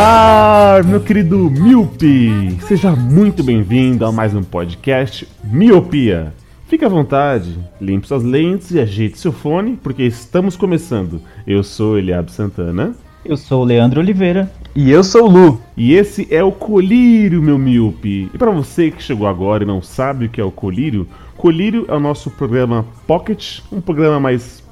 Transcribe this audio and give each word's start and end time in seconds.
Olá, 0.00 0.80
meu 0.84 1.00
querido 1.00 1.50
Miope! 1.50 2.56
Seja 2.68 2.94
muito 2.94 3.42
bem-vindo 3.42 4.06
a 4.06 4.12
mais 4.12 4.32
um 4.32 4.44
podcast 4.44 5.26
Miopia. 5.42 6.32
Fique 6.68 6.84
à 6.84 6.88
vontade, 6.88 7.58
limpe 7.80 8.06
suas 8.06 8.22
lentes 8.22 8.70
e 8.70 8.78
ajeite 8.78 9.18
seu 9.18 9.32
fone, 9.32 9.76
porque 9.82 10.04
estamos 10.04 10.56
começando. 10.56 11.20
Eu 11.44 11.64
sou 11.64 11.98
Eliab 11.98 12.30
Santana 12.30 12.94
Eu 13.24 13.36
sou 13.36 13.62
o 13.62 13.64
Leandro 13.64 13.98
Oliveira. 13.98 14.48
E 14.72 14.88
eu 14.88 15.02
sou 15.02 15.24
o 15.24 15.28
Lu. 15.28 15.60
e 15.76 15.94
esse 15.94 16.32
é 16.32 16.44
o 16.44 16.52
Colírio, 16.52 17.42
meu 17.42 17.58
Miope. 17.58 18.30
E 18.32 18.38
para 18.38 18.52
você 18.52 18.92
que 18.92 19.02
chegou 19.02 19.26
agora 19.26 19.64
e 19.64 19.66
não 19.66 19.82
sabe 19.82 20.26
o 20.26 20.28
que 20.28 20.40
é 20.40 20.44
o 20.44 20.52
Colírio, 20.52 21.08
Colírio 21.36 21.86
é 21.88 21.94
o 21.94 22.00
nosso 22.00 22.30
programa 22.30 22.86
Pocket, 23.04 23.62
um 23.72 23.80
programa 23.80 24.20
mais 24.20 24.62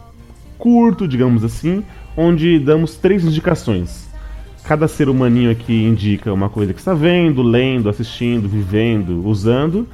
curto, 0.56 1.08
digamos 1.08 1.42
assim, 1.42 1.82
onde 2.16 2.60
damos 2.60 2.94
três 2.94 3.24
indicações. 3.24 4.05
Cada 4.66 4.88
ser 4.88 5.09
humaninho 5.09 5.51
aqui 5.51 5.84
indica 5.84 6.33
uma 6.33 6.48
coisa 6.48 6.73
que 6.73 6.80
está 6.80 6.93
vendo, 6.93 7.42
lendo, 7.42 7.89
assistindo, 7.89 8.48
vivendo, 8.48 9.25
usando. 9.27 9.86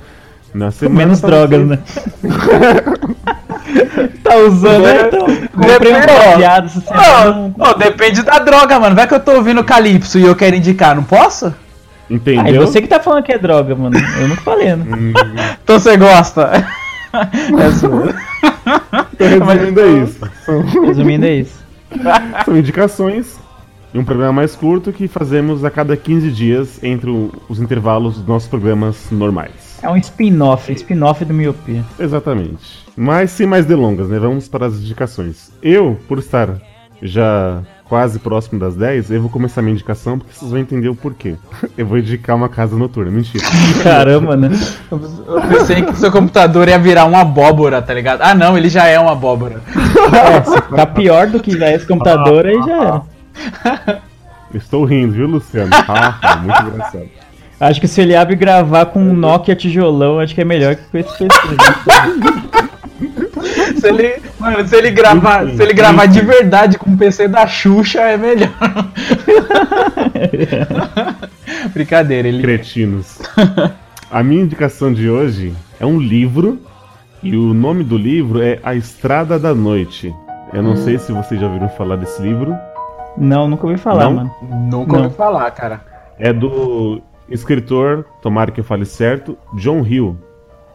Na 0.54 0.70
semana 0.70 0.98
Menos 0.98 1.20
pra 1.20 1.46
drogas, 1.46 1.60
você- 1.60 1.66
né? 1.66 1.78
tá 4.22 4.36
usando, 4.36 4.82
né? 4.82 5.02
Então, 5.06 5.20
comprei 5.20 5.92
um 5.94 6.00
Depende, 6.00 6.12
ó. 6.12 6.30
baseado 6.32 6.64
essa 6.66 6.80
semana. 6.80 7.54
Ó, 7.58 7.70
ó, 7.70 7.74
depende 7.74 8.22
da 8.22 8.38
droga, 8.38 8.78
mano. 8.80 8.94
Vai 8.96 9.06
que 9.06 9.14
eu 9.14 9.20
tô 9.20 9.32
ouvindo 9.32 9.62
Calypso 9.64 10.18
e 10.18 10.24
eu 10.24 10.34
quero 10.36 10.56
indicar, 10.56 10.94
não 10.96 11.04
posso? 11.04 11.54
Entendeu? 12.10 12.44
Aí 12.44 12.58
você 12.58 12.82
que 12.82 12.88
tá 12.88 13.00
falando 13.00 13.22
que 13.24 13.32
é 13.32 13.38
droga, 13.38 13.74
mano. 13.74 13.96
Eu 14.20 14.28
não 14.28 14.36
falei, 14.36 14.74
né? 14.76 14.84
Então 15.62 15.78
você 15.78 15.96
gosta. 15.96 16.50
É 17.12 17.70
sua. 17.72 18.14
Resumindo 19.18 19.80
é 19.82 19.86
isso. 20.02 20.18
Resumindo, 20.86 21.26
é 21.26 21.34
isso. 21.34 21.62
são 22.42 22.56
indicações 22.56 23.38
e 23.94 23.98
um 23.98 24.04
programa 24.04 24.32
mais 24.32 24.56
curto 24.56 24.92
que 24.92 25.06
fazemos 25.06 25.64
a 25.64 25.70
cada 25.70 25.96
15 25.96 26.30
dias 26.30 26.82
entre 26.82 27.10
os 27.48 27.60
intervalos 27.60 28.16
dos 28.16 28.26
nossos 28.26 28.48
programas 28.48 29.10
normais. 29.10 29.78
É 29.82 29.88
um 29.88 29.96
spin-off, 29.96 30.72
spin-off 30.72 31.24
do 31.24 31.34
Miopia. 31.34 31.84
Exatamente. 31.98 32.84
Mas 32.96 33.30
sem 33.32 33.46
mais 33.46 33.66
delongas, 33.66 34.08
né? 34.08 34.18
Vamos 34.18 34.48
para 34.48 34.66
as 34.66 34.74
indicações. 34.74 35.50
Eu, 35.62 35.98
por 36.08 36.18
estar 36.18 36.56
já 37.02 37.62
quase 37.92 38.18
próximo 38.18 38.58
das 38.58 38.74
10, 38.74 39.10
eu 39.10 39.20
vou 39.20 39.28
começar 39.28 39.60
minha 39.60 39.74
indicação 39.74 40.18
porque 40.18 40.32
vocês 40.32 40.50
vão 40.50 40.58
entender 40.58 40.88
o 40.88 40.94
porquê. 40.94 41.34
Eu 41.76 41.84
vou 41.84 41.98
indicar 41.98 42.34
uma 42.34 42.48
casa 42.48 42.74
noturna, 42.74 43.10
mentira. 43.10 43.44
Caramba, 43.82 44.34
né? 44.34 44.48
Eu 44.90 45.42
pensei 45.48 45.82
que 45.82 45.94
seu 45.96 46.10
computador 46.10 46.68
ia 46.68 46.78
virar 46.78 47.04
uma 47.04 47.20
abóbora, 47.20 47.82
tá 47.82 47.92
ligado? 47.92 48.22
Ah, 48.22 48.34
não, 48.34 48.56
ele 48.56 48.70
já 48.70 48.86
é 48.86 48.98
uma 48.98 49.12
abóbora. 49.12 49.60
É, 50.12 50.42
ficar 50.42 50.86
pior 50.86 51.26
do 51.28 51.40
que 51.40 51.56
já 51.56 51.72
esse 51.72 51.86
computador, 51.86 52.44
aí 52.44 52.60
já 52.62 52.82
era. 52.82 53.02
Estou 54.54 54.84
rindo, 54.84 55.14
viu, 55.14 55.26
Luciano? 55.26 55.70
Ah, 55.72 56.18
ah, 56.20 56.36
muito 56.36 56.62
engraçado. 56.62 57.08
Acho 57.58 57.80
que 57.80 57.88
se 57.88 58.00
ele 58.00 58.14
abre 58.14 58.34
gravar 58.34 58.86
com 58.86 59.00
um 59.00 59.14
Nokia 59.14 59.54
tijolão, 59.54 60.18
acho 60.18 60.34
que 60.34 60.40
é 60.40 60.44
melhor 60.44 60.74
que 60.74 60.82
com 60.82 60.98
esse 60.98 61.16
PC. 61.16 61.32
Se 63.80 63.88
ele, 63.88 64.22
mano, 64.38 64.66
se 64.66 64.76
ele 64.76 64.92
gravar, 64.92 65.48
se 65.48 65.60
ele 65.60 65.72
gravar 65.72 66.06
de 66.06 66.20
verdade 66.20 66.78
com 66.78 66.92
o 66.92 66.96
PC 66.96 67.26
da 67.26 67.48
Xuxa, 67.48 68.00
é 68.00 68.16
melhor. 68.16 68.52
Brincadeira, 71.74 72.28
ele. 72.28 72.40
Cretinos. 72.40 73.18
A 74.08 74.22
minha 74.22 74.42
indicação 74.42 74.92
de 74.92 75.10
hoje 75.10 75.52
é 75.80 75.86
um 75.86 75.98
livro 75.98 76.60
e 77.22 77.36
o 77.36 77.52
nome 77.52 77.82
do 77.82 77.96
livro 77.96 78.40
é 78.40 78.60
A 78.62 78.74
Estrada 78.74 79.38
da 79.38 79.54
Noite. 79.54 80.14
Eu 80.52 80.62
não 80.62 80.76
sei 80.76 80.98
se 80.98 81.10
vocês 81.10 81.40
já 81.40 81.46
ouviram 81.46 81.68
falar 81.70 81.96
desse 81.96 82.22
livro. 82.22 82.54
Não, 83.16 83.48
nunca 83.48 83.66
ouvi 83.66 83.78
falar, 83.78 84.04
Não? 84.04 84.12
mano. 84.14 84.30
Nunca 84.42 84.92
Não. 84.96 85.04
ouvi 85.04 85.14
falar, 85.16 85.50
cara. 85.50 85.80
É 86.18 86.32
do 86.32 87.00
escritor, 87.28 88.04
tomara 88.20 88.50
que 88.50 88.60
eu 88.60 88.64
fale 88.64 88.84
certo, 88.84 89.36
John 89.56 89.84
Hill. 89.86 90.16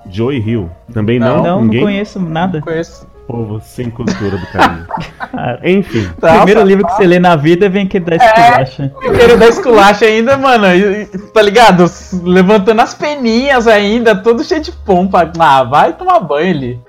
Joey 0.10 0.40
Hill. 0.40 0.70
Também 0.94 1.20
não? 1.20 1.28
Não, 1.38 1.44
Não, 1.44 1.56
não 1.58 1.62
Ninguém? 1.64 1.82
conheço 1.82 2.20
nada. 2.20 2.60
Não 2.60 2.66
conheço. 2.66 3.08
Povo 3.28 3.60
sem 3.60 3.90
cultura 3.90 4.38
do 4.38 4.48
carinho. 4.54 4.88
Cara, 5.20 5.60
Enfim, 5.70 6.06
o 6.18 6.22
primeiro 6.22 6.62
Nossa, 6.62 6.64
livro 6.64 6.88
que 6.88 6.94
você 6.94 7.06
lê 7.06 7.20
na 7.20 7.36
vida 7.36 7.68
vem 7.68 7.86
que 7.86 8.00
dá 8.00 8.16
esculacha. 8.16 8.94
Primeiro 9.00 9.38
da 9.38 9.48
esculacha 9.50 10.06
ainda, 10.06 10.38
mano, 10.38 10.64
tá 11.34 11.42
ligado? 11.42 11.84
Levantando 12.24 12.80
as 12.82 12.94
peninhas 12.94 13.68
ainda, 13.68 14.16
todo 14.16 14.46
cheio 14.46 14.62
de 14.62 14.72
pompa. 14.72 15.30
Ah, 15.38 15.64
vai 15.66 15.92
tomar 15.92 16.22
banho 16.22 16.56
ali. 16.56 16.80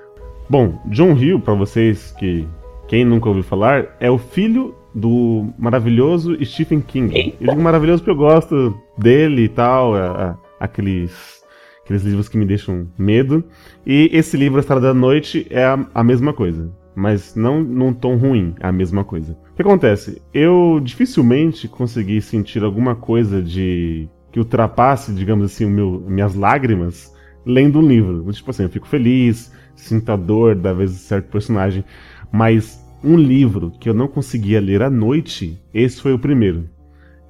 Bom, 0.49 0.79
John 0.85 1.11
Hill, 1.17 1.41
pra 1.41 1.55
vocês 1.55 2.13
que 2.17 2.47
quem 2.87 3.03
nunca 3.03 3.27
ouviu 3.27 3.43
falar, 3.43 3.87
é 3.99 4.09
o 4.09 4.17
filho 4.17 4.73
do 4.99 5.47
maravilhoso 5.57 6.37
Stephen 6.45 6.81
King. 6.81 7.35
Eu 7.39 7.49
digo 7.49 7.61
maravilhoso 7.61 8.03
porque 8.03 8.11
eu 8.11 8.15
gosto 8.15 8.77
dele 8.97 9.43
e 9.43 9.49
tal, 9.49 9.95
a- 9.95 10.31
a- 10.31 10.37
aqueles, 10.59 11.41
aqueles 11.83 12.03
livros 12.03 12.27
que 12.29 12.37
me 12.37 12.45
deixam 12.45 12.87
medo. 12.97 13.43
E 13.85 14.09
esse 14.13 14.35
livro, 14.37 14.57
A 14.57 14.61
Estrada 14.61 14.87
da 14.87 14.93
Noite, 14.93 15.47
é 15.49 15.63
a, 15.63 15.85
a 15.93 16.03
mesma 16.03 16.33
coisa. 16.33 16.71
Mas 16.95 17.33
não 17.35 17.63
num 17.63 17.93
tom 17.93 18.17
ruim, 18.17 18.53
é 18.59 18.67
a 18.67 18.71
mesma 18.71 19.03
coisa. 19.05 19.31
O 19.51 19.55
que 19.55 19.61
acontece? 19.61 20.21
Eu 20.33 20.79
dificilmente 20.83 21.67
consegui 21.67 22.21
sentir 22.21 22.63
alguma 22.63 22.93
coisa 22.95 23.41
de. 23.41 24.09
que 24.31 24.39
ultrapasse, 24.39 25.13
digamos 25.13 25.45
assim, 25.45 25.63
o 25.65 25.69
meu, 25.69 26.03
minhas 26.07 26.35
lágrimas 26.35 27.13
lendo 27.45 27.79
um 27.79 27.87
livro. 27.87 28.29
Tipo 28.33 28.51
assim, 28.51 28.63
eu 28.63 28.69
fico 28.69 28.87
feliz, 28.87 29.51
sinto 29.75 30.11
a 30.11 30.15
dor 30.17 30.55
da 30.55 30.73
vez 30.73 30.91
de 30.91 30.97
certo 30.97 31.29
personagem. 31.31 31.85
Mas 32.31 32.79
um 33.03 33.15
livro 33.17 33.71
que 33.79 33.89
eu 33.89 33.93
não 33.93 34.07
conseguia 34.07 34.59
ler 34.59 34.81
à 34.81 34.89
noite, 34.89 35.57
esse 35.73 36.01
foi 36.01 36.13
o 36.13 36.19
primeiro. 36.19 36.65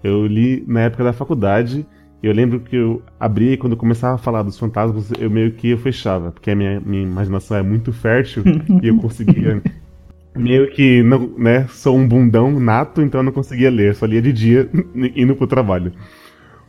Eu 0.03 0.25
li 0.25 0.63
na 0.67 0.81
época 0.81 1.03
da 1.03 1.13
faculdade. 1.13 1.85
e 2.23 2.27
Eu 2.27 2.33
lembro 2.33 2.59
que 2.59 2.75
eu 2.75 3.01
abria 3.19 3.53
e 3.53 3.57
quando 3.57 3.73
eu 3.73 3.77
começava 3.77 4.15
a 4.15 4.17
falar 4.17 4.43
dos 4.43 4.57
fantasmas, 4.57 5.11
eu 5.19 5.29
meio 5.29 5.51
que 5.51 5.69
eu 5.69 5.77
fechava, 5.77 6.31
porque 6.31 6.51
a 6.51 6.55
minha, 6.55 6.79
minha 6.79 7.03
imaginação 7.03 7.57
é 7.57 7.63
muito 7.63 7.91
fértil 7.93 8.43
e 8.81 8.87
eu 8.87 8.97
conseguia. 8.97 9.61
Meio 10.37 10.69
que 10.71 11.01
não, 11.01 11.27
né, 11.37 11.65
sou 11.69 11.97
um 11.97 12.07
bundão 12.07 12.59
nato, 12.59 13.01
então 13.01 13.19
eu 13.19 13.25
não 13.25 13.31
conseguia 13.31 13.69
ler, 13.69 13.95
só 13.95 14.05
lia 14.05 14.21
de 14.21 14.31
dia 14.31 14.69
indo 15.15 15.35
pro 15.35 15.47
trabalho. 15.47 15.91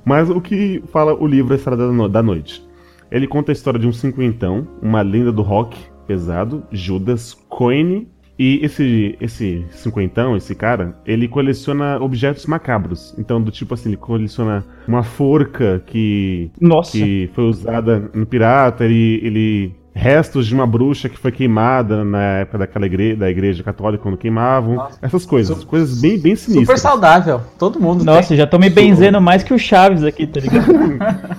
Mas 0.04 0.30
o 0.30 0.40
que 0.40 0.82
fala 0.90 1.14
o 1.14 1.26
livro 1.26 1.52
A 1.52 1.56
Estrada 1.56 1.86
da 1.86 1.92
No- 1.92 2.08
da 2.08 2.22
Noite? 2.22 2.64
Ele 3.12 3.26
conta 3.26 3.52
a 3.52 3.54
história 3.54 3.78
de 3.78 3.86
um 3.86 3.92
cinquentão, 3.92 4.66
uma 4.80 5.02
lenda 5.02 5.30
do 5.30 5.42
rock 5.42 5.76
pesado, 6.06 6.64
Judas 6.72 7.34
Coine. 7.48 8.08
E 8.42 8.58
esse, 8.64 9.18
esse 9.20 9.66
cinquentão, 9.70 10.34
esse 10.34 10.54
cara, 10.54 10.96
ele 11.04 11.28
coleciona 11.28 11.98
objetos 12.00 12.46
macabros. 12.46 13.14
Então, 13.18 13.38
do 13.38 13.50
tipo 13.50 13.74
assim, 13.74 13.90
ele 13.90 13.98
coleciona 13.98 14.64
uma 14.88 15.02
forca 15.02 15.82
que, 15.84 16.50
Nossa. 16.58 16.92
que 16.92 17.28
foi 17.34 17.44
usada 17.44 18.10
no 18.14 18.24
pirata, 18.24 18.86
ele, 18.86 19.20
ele 19.22 19.74
restos 19.92 20.46
de 20.46 20.54
uma 20.54 20.66
bruxa 20.66 21.06
que 21.10 21.18
foi 21.18 21.30
queimada 21.30 22.02
na 22.02 22.22
época 22.38 22.56
daquela 22.56 22.86
igreja, 22.86 23.16
da 23.16 23.30
igreja 23.30 23.62
católica 23.62 24.02
quando 24.02 24.16
queimavam. 24.16 24.76
Nossa. 24.76 24.98
Essas 25.02 25.26
coisas, 25.26 25.58
Su- 25.58 25.66
coisas 25.66 26.00
bem, 26.00 26.18
bem 26.18 26.34
Super 26.34 26.52
sinistras. 26.54 26.80
saudável. 26.80 27.42
Todo 27.58 27.78
mundo 27.78 28.02
Nossa, 28.04 28.34
já 28.34 28.46
tô 28.46 28.58
me 28.58 28.70
benzendo 28.70 29.20
mais 29.20 29.42
que 29.42 29.52
o 29.52 29.58
Chaves 29.58 30.02
aqui, 30.02 30.26
tá 30.26 30.40
ligado? 30.40 30.72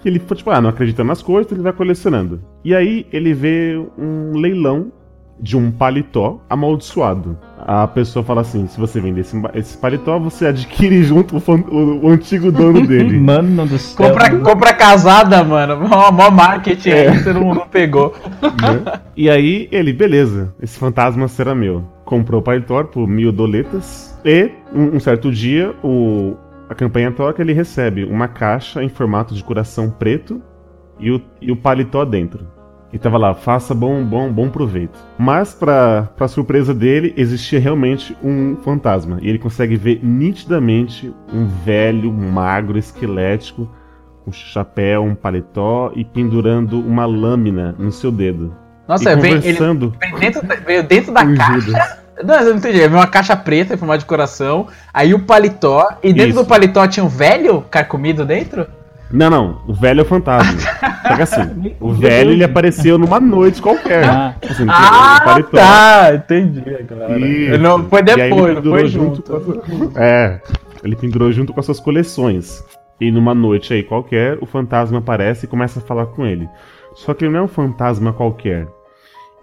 que 0.04 0.06
ele, 0.08 0.20
tipo, 0.20 0.52
ah, 0.52 0.62
não 0.62 0.70
acredita 0.70 1.04
nas 1.04 1.24
coisas, 1.24 1.52
ele 1.52 1.64
vai 1.64 1.74
colecionando. 1.74 2.44
E 2.64 2.76
aí 2.76 3.08
ele 3.12 3.34
vê 3.34 3.84
um 3.98 4.38
leilão 4.38 4.92
de 5.42 5.58
um 5.58 5.72
paletó 5.72 6.40
amaldiçoado. 6.48 7.36
A 7.58 7.88
pessoa 7.88 8.24
fala 8.24 8.42
assim: 8.42 8.68
se 8.68 8.80
você 8.80 9.00
vender 9.02 9.22
esse, 9.22 9.36
esse 9.56 9.78
paletó, 9.78 10.20
você 10.20 10.46
adquire 10.48 11.04
junto 11.04 11.36
o, 11.38 11.42
o- 11.72 12.06
o 12.06 12.10
antigo 12.10 12.52
dono 12.52 12.86
dele. 12.88 13.20
Mano 13.20 13.66
do 13.66 13.78
céu. 13.78 14.08
Compra, 14.10 14.40
compra 14.40 14.74
casada, 14.74 15.44
mano. 15.44 15.78
Mó, 15.90 16.12
mó 16.12 16.30
marketing 16.32 16.90
É. 16.90 17.10
aí, 17.10 17.24
todo 17.24 17.40
mundo 17.42 17.64
pegou. 17.72 18.14
né? 18.42 19.00
E 19.18 19.30
aí 19.30 19.68
ele, 19.72 19.92
beleza, 19.94 20.54
esse 20.62 20.78
fantasma 20.78 21.28
será 21.28 21.54
meu. 21.56 21.84
Comprou 22.06 22.40
o 22.42 22.44
paletó 22.44 22.84
por 22.84 23.08
mil 23.08 23.32
doletas. 23.32 24.20
E 24.24 24.52
um, 24.74 24.96
um 24.98 25.00
certo 25.00 25.32
dia, 25.32 25.74
o, 25.84 26.36
a 26.70 26.76
campanha 26.76 27.12
toca, 27.12 27.42
ele 27.42 27.54
recebe 27.54 28.04
uma 28.04 28.28
caixa 28.28 28.84
em 28.84 28.90
formato 28.90 29.34
de 29.34 29.44
coração 29.44 29.90
preto 29.90 30.42
e 31.00 31.10
o, 31.12 31.22
e 31.42 31.52
o 31.52 31.56
paletó 31.56 32.06
dentro. 32.06 32.46
E 32.94 33.00
tava 33.00 33.18
lá, 33.18 33.34
faça 33.34 33.74
bom, 33.74 34.04
bom, 34.04 34.32
bom 34.32 34.50
proveito. 34.50 35.00
Mas, 35.18 35.54
pra, 35.54 36.10
pra 36.18 36.28
surpresa 36.28 36.74
dele, 36.74 37.14
existia 37.16 37.60
realmente 37.60 38.16
um 38.22 38.58
fantasma. 38.58 39.18
E 39.22 39.30
ele 39.30 39.40
consegue 39.40 39.78
ver 39.78 40.02
nitidamente 40.04 41.14
um 41.34 41.46
velho, 41.46 42.12
magro, 42.12 42.78
esquelético, 42.78 43.70
com 44.26 44.32
chapéu, 44.32 45.04
um 45.04 45.16
paletó 45.16 45.92
e 45.96 46.04
pendurando 46.04 46.80
uma 46.80 47.06
lâmina 47.06 47.74
no 47.80 47.92
seu 47.92 48.12
dedo. 48.12 48.54
Nossa, 48.88 49.14
e 49.14 49.16
conversando 49.16 49.94
vem 50.00 50.20
dentro, 50.20 50.42
veio 50.66 50.84
dentro 50.84 51.14
da 51.14 51.26
caixa. 51.26 51.60
Judas. 51.60 52.02
Não, 52.24 52.36
eu 52.36 52.50
não 52.52 52.58
entendi. 52.58 52.78
Veio 52.78 52.92
uma 52.92 53.08
caixa 53.08 53.36
preta 53.36 53.74
em 53.74 53.78
formato 53.78 54.00
de 54.00 54.06
coração. 54.06 54.68
Aí 54.94 55.14
o 55.14 55.20
paletó. 55.20 55.88
E 56.04 56.14
dentro 56.14 56.32
Isso. 56.32 56.44
do 56.44 56.46
paletó 56.46 56.86
tinha 56.88 57.04
um 57.04 57.10
velho 57.10 57.62
carcomido 57.70 58.26
dentro? 58.26 58.68
Não, 59.14 59.30
não, 59.30 59.62
o 59.68 59.74
velho 59.74 60.00
é 60.00 60.04
o 60.04 60.06
fantasma. 60.06 60.60
Só 61.08 61.16
que 61.16 61.22
assim, 61.22 61.76
o 61.80 61.92
velho 61.92 62.32
ele 62.32 62.44
apareceu 62.44 62.98
numa 62.98 63.20
noite 63.20 63.62
qualquer. 63.62 64.06
Ah. 64.06 64.36
Assim, 64.50 64.64
o 64.64 64.68
Ah, 64.70 65.44
tá. 65.52 66.16
Entendi 66.16 66.64
agora. 66.80 67.20
Isso. 67.20 67.58
Não, 67.60 67.84
foi 67.90 68.02
depois, 68.02 68.56
não 68.56 68.64
foi 68.72 68.88
junto 68.88 69.16
junto. 69.28 69.98
a- 69.98 70.04
É, 70.04 70.42
ele 70.84 70.96
pendurou 70.96 71.32
junto 71.32 71.54
com 71.54 71.60
as 71.60 71.66
suas 71.66 71.80
coleções. 71.80 72.64
E 73.00 73.12
numa 73.12 73.34
noite 73.34 73.74
aí 73.74 73.84
qualquer, 73.84 74.38
o 74.42 74.46
fantasma 74.46 75.00
aparece 75.00 75.46
e 75.46 75.50
começa 75.50 75.80
a 75.80 75.82
falar 75.82 76.06
com 76.08 76.26
ele. 76.26 76.48
Só 76.94 77.14
que 77.14 77.26
ele 77.26 77.34
não 77.34 77.40
é 77.40 77.44
um 77.44 77.48
fantasma 77.48 78.14
qualquer. 78.14 78.68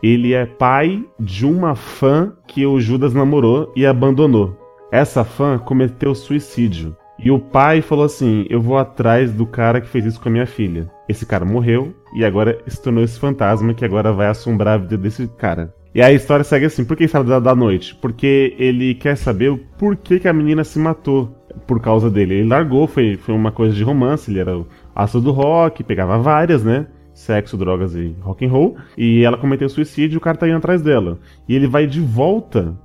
Ele 0.03 0.32
é 0.32 0.47
pai 0.47 1.03
de 1.19 1.44
uma 1.44 1.75
fã 1.75 2.32
que 2.47 2.65
o 2.65 2.79
Judas 2.81 3.12
namorou 3.12 3.73
e 3.75 3.85
abandonou. 3.85 4.56
Essa 4.93 5.25
fã 5.25 5.59
cometeu 5.59 6.15
suicídio. 6.15 6.97
E 7.19 7.31
o 7.31 7.38
pai 7.38 7.82
falou 7.82 8.05
assim: 8.05 8.47
Eu 8.49 8.61
vou 8.61 8.79
atrás 8.79 9.32
do 9.32 9.47
cara 9.47 9.81
que 9.81 9.88
fez 9.88 10.05
isso 10.05 10.20
com 10.20 10.29
a 10.29 10.32
minha 10.32 10.47
filha. 10.47 10.91
Esse 11.09 11.26
cara 11.26 11.44
morreu 11.44 11.94
e 12.15 12.25
agora 12.25 12.59
se 12.67 12.81
tornou 12.81 13.03
esse 13.03 13.19
fantasma 13.19 13.75
que 13.75 13.85
agora 13.85 14.12
vai 14.12 14.29
assombrar 14.29 14.75
a 14.75 14.79
vida 14.79 14.97
desse 14.97 15.26
cara. 15.26 15.75
E 15.94 16.00
a 16.00 16.12
história 16.12 16.44
segue 16.44 16.67
assim: 16.67 16.85
por 16.85 16.97
que 16.97 17.05
Estrada 17.05 17.29
da, 17.29 17.41
da 17.41 17.55
Noite? 17.55 17.94
Porque 17.97 18.55
ele 18.59 18.94
quer 18.94 19.17
saber 19.17 19.50
o 19.50 19.59
porquê 19.59 20.20
que 20.20 20.29
a 20.29 20.32
menina 20.32 20.62
se 20.62 20.79
matou 20.79 21.35
por 21.67 21.81
causa 21.81 22.11
dele. 22.11 22.35
Ele 22.35 22.49
largou, 22.49 22.87
foi, 22.87 23.17
foi 23.17 23.35
uma 23.35 23.50
coisa 23.50 23.75
de 23.75 23.82
romance, 23.82 24.31
ele 24.31 24.38
era 24.38 24.56
o 24.56 24.67
astro 24.94 25.20
do 25.20 25.32
rock, 25.32 25.82
pegava 25.82 26.19
várias, 26.19 26.62
né? 26.62 26.87
Sexo, 27.12 27.56
drogas 27.56 27.97
e 27.97 28.15
rock 28.20 28.47
and 28.47 28.50
roll. 28.50 28.76
E 28.97 29.25
ela 29.25 29.37
cometeu 29.37 29.69
suicídio 29.69 30.17
e 30.17 30.19
o 30.19 30.20
cara 30.20 30.37
tá 30.37 30.47
indo 30.47 30.59
atrás 30.59 30.82
dela. 30.82 31.19
E 31.49 31.56
ele 31.56 31.67
vai 31.67 31.85
de 31.87 32.00
volta 32.00 32.79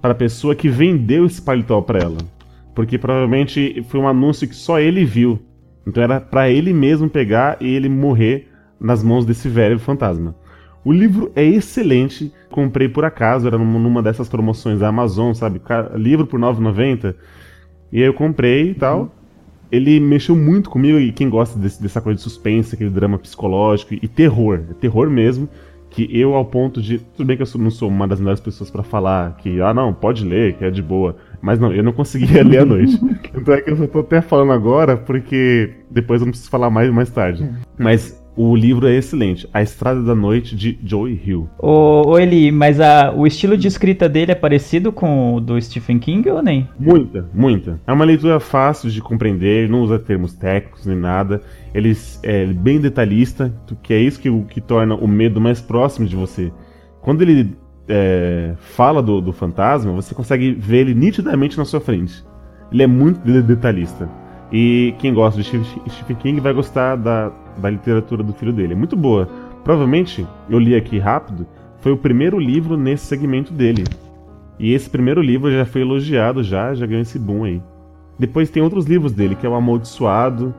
para 0.00 0.12
a 0.12 0.14
pessoa 0.14 0.54
que 0.54 0.68
vendeu 0.68 1.26
esse 1.26 1.42
paletó 1.42 1.80
pra 1.80 1.98
ela. 1.98 2.18
Porque 2.80 2.96
provavelmente 2.96 3.84
foi 3.90 4.00
um 4.00 4.08
anúncio 4.08 4.48
que 4.48 4.54
só 4.54 4.80
ele 4.80 5.04
viu. 5.04 5.38
Então 5.86 6.02
era 6.02 6.18
pra 6.18 6.48
ele 6.48 6.72
mesmo 6.72 7.10
pegar 7.10 7.58
e 7.60 7.68
ele 7.68 7.90
morrer 7.90 8.48
nas 8.80 9.04
mãos 9.04 9.26
desse 9.26 9.50
velho 9.50 9.78
fantasma. 9.78 10.34
O 10.82 10.90
livro 10.90 11.30
é 11.36 11.44
excelente, 11.44 12.32
comprei 12.50 12.88
por 12.88 13.04
acaso, 13.04 13.46
era 13.46 13.58
numa 13.58 14.02
dessas 14.02 14.30
promoções 14.30 14.80
da 14.80 14.88
Amazon, 14.88 15.34
sabe? 15.34 15.60
Livro 15.94 16.26
por 16.26 16.40
R$ 16.40 16.46
9,90. 16.46 17.14
E 17.92 17.98
aí 17.98 18.06
eu 18.06 18.14
comprei 18.14 18.70
e 18.70 18.74
tal. 18.74 19.14
Ele 19.70 20.00
mexeu 20.00 20.34
muito 20.34 20.70
comigo 20.70 20.98
e 20.98 21.12
quem 21.12 21.28
gosta 21.28 21.58
desse- 21.58 21.82
dessa 21.82 22.00
coisa 22.00 22.16
de 22.16 22.22
suspense, 22.22 22.74
aquele 22.74 22.88
drama 22.88 23.18
psicológico 23.18 23.92
e 23.92 24.08
terror, 24.08 24.60
é 24.70 24.72
terror 24.72 25.10
mesmo, 25.10 25.50
que 25.90 26.08
eu 26.16 26.34
ao 26.34 26.44
ponto 26.44 26.80
de, 26.80 26.98
tudo 26.98 27.26
bem 27.26 27.36
que 27.36 27.42
eu 27.42 27.60
não 27.60 27.70
sou 27.70 27.88
uma 27.88 28.06
das 28.06 28.20
melhores 28.20 28.40
pessoas 28.40 28.70
pra 28.70 28.82
falar 28.82 29.36
que 29.38 29.60
ah 29.60 29.74
não, 29.74 29.92
pode 29.92 30.24
ler, 30.24 30.54
que 30.54 30.64
é 30.64 30.70
de 30.70 30.80
boa, 30.80 31.16
mas 31.42 31.58
não, 31.58 31.72
eu 31.72 31.82
não 31.82 31.92
conseguia 31.92 32.42
ler 32.46 32.58
à 32.58 32.64
noite. 32.64 32.98
Então 33.34 33.52
é 33.52 33.60
que 33.60 33.70
eu 33.70 33.76
só 33.76 33.86
tô 33.86 33.98
até 34.00 34.20
falando 34.20 34.52
agora 34.52 34.96
porque 34.96 35.74
depois 35.90 36.20
eu 36.20 36.26
não 36.26 36.30
preciso 36.30 36.50
falar 36.50 36.70
mais 36.70 36.90
mais 36.90 37.10
tarde. 37.10 37.48
Mas 37.76 38.19
o 38.36 38.54
livro 38.54 38.86
é 38.86 38.94
excelente, 38.94 39.48
A 39.52 39.60
Estrada 39.60 40.02
da 40.02 40.14
Noite 40.14 40.54
de 40.54 40.78
Joey 40.84 41.20
Hill. 41.24 41.48
Ô, 41.58 42.10
ô 42.10 42.18
Eli, 42.18 42.50
mas 42.50 42.80
a, 42.80 43.12
o 43.12 43.26
estilo 43.26 43.56
de 43.56 43.66
escrita 43.68 44.08
dele 44.08 44.32
é 44.32 44.34
parecido 44.34 44.92
com 44.92 45.34
o 45.34 45.40
do 45.40 45.60
Stephen 45.60 45.98
King 45.98 46.28
ou 46.30 46.42
nem? 46.42 46.68
Muita, 46.78 47.28
muita. 47.34 47.80
É 47.86 47.92
uma 47.92 48.04
leitura 48.04 48.40
fácil 48.40 48.88
de 48.90 49.00
compreender, 49.00 49.68
não 49.68 49.82
usa 49.82 49.98
termos 49.98 50.32
técnicos 50.34 50.86
nem 50.86 50.96
nada. 50.96 51.42
Ele 51.74 51.96
é 52.22 52.46
bem 52.46 52.80
detalhista, 52.80 53.52
que 53.82 53.92
é 53.92 53.98
isso 53.98 54.20
que, 54.20 54.30
o 54.30 54.42
que 54.44 54.60
torna 54.60 54.94
o 54.94 55.08
medo 55.08 55.40
mais 55.40 55.60
próximo 55.60 56.06
de 56.06 56.16
você. 56.16 56.52
Quando 57.02 57.22
ele 57.22 57.56
é, 57.88 58.54
fala 58.58 59.02
do, 59.02 59.20
do 59.20 59.32
fantasma, 59.32 59.92
você 59.92 60.14
consegue 60.14 60.52
ver 60.52 60.78
ele 60.78 60.94
nitidamente 60.94 61.58
na 61.58 61.64
sua 61.64 61.80
frente. 61.80 62.24
Ele 62.72 62.82
é 62.82 62.86
muito 62.86 63.20
de- 63.20 63.42
detalhista. 63.42 64.08
E 64.52 64.94
quem 64.98 65.14
gosta 65.14 65.40
de 65.40 65.46
Stephen 65.46 66.16
King 66.16 66.40
vai 66.40 66.52
gostar 66.52 66.96
da, 66.96 67.32
da 67.60 67.70
literatura 67.70 68.22
do 68.22 68.32
filho 68.32 68.52
dele. 68.52 68.72
É 68.72 68.76
muito 68.76 68.96
boa. 68.96 69.28
Provavelmente, 69.62 70.26
eu 70.48 70.58
li 70.58 70.74
aqui 70.74 70.98
rápido, 70.98 71.46
foi 71.78 71.92
o 71.92 71.96
primeiro 71.96 72.38
livro 72.38 72.76
nesse 72.76 73.06
segmento 73.06 73.52
dele. 73.52 73.84
E 74.58 74.74
esse 74.74 74.90
primeiro 74.90 75.22
livro 75.22 75.50
já 75.50 75.64
foi 75.64 75.80
elogiado, 75.80 76.42
já, 76.42 76.74
já 76.74 76.86
ganhou 76.86 77.02
esse 77.02 77.18
boom 77.18 77.44
aí. 77.44 77.62
Depois 78.18 78.50
tem 78.50 78.62
outros 78.62 78.84
livros 78.84 79.12
dele, 79.12 79.34
que 79.34 79.46
é 79.46 79.48
o 79.48 79.54
Amaldiçoado, 79.54 80.54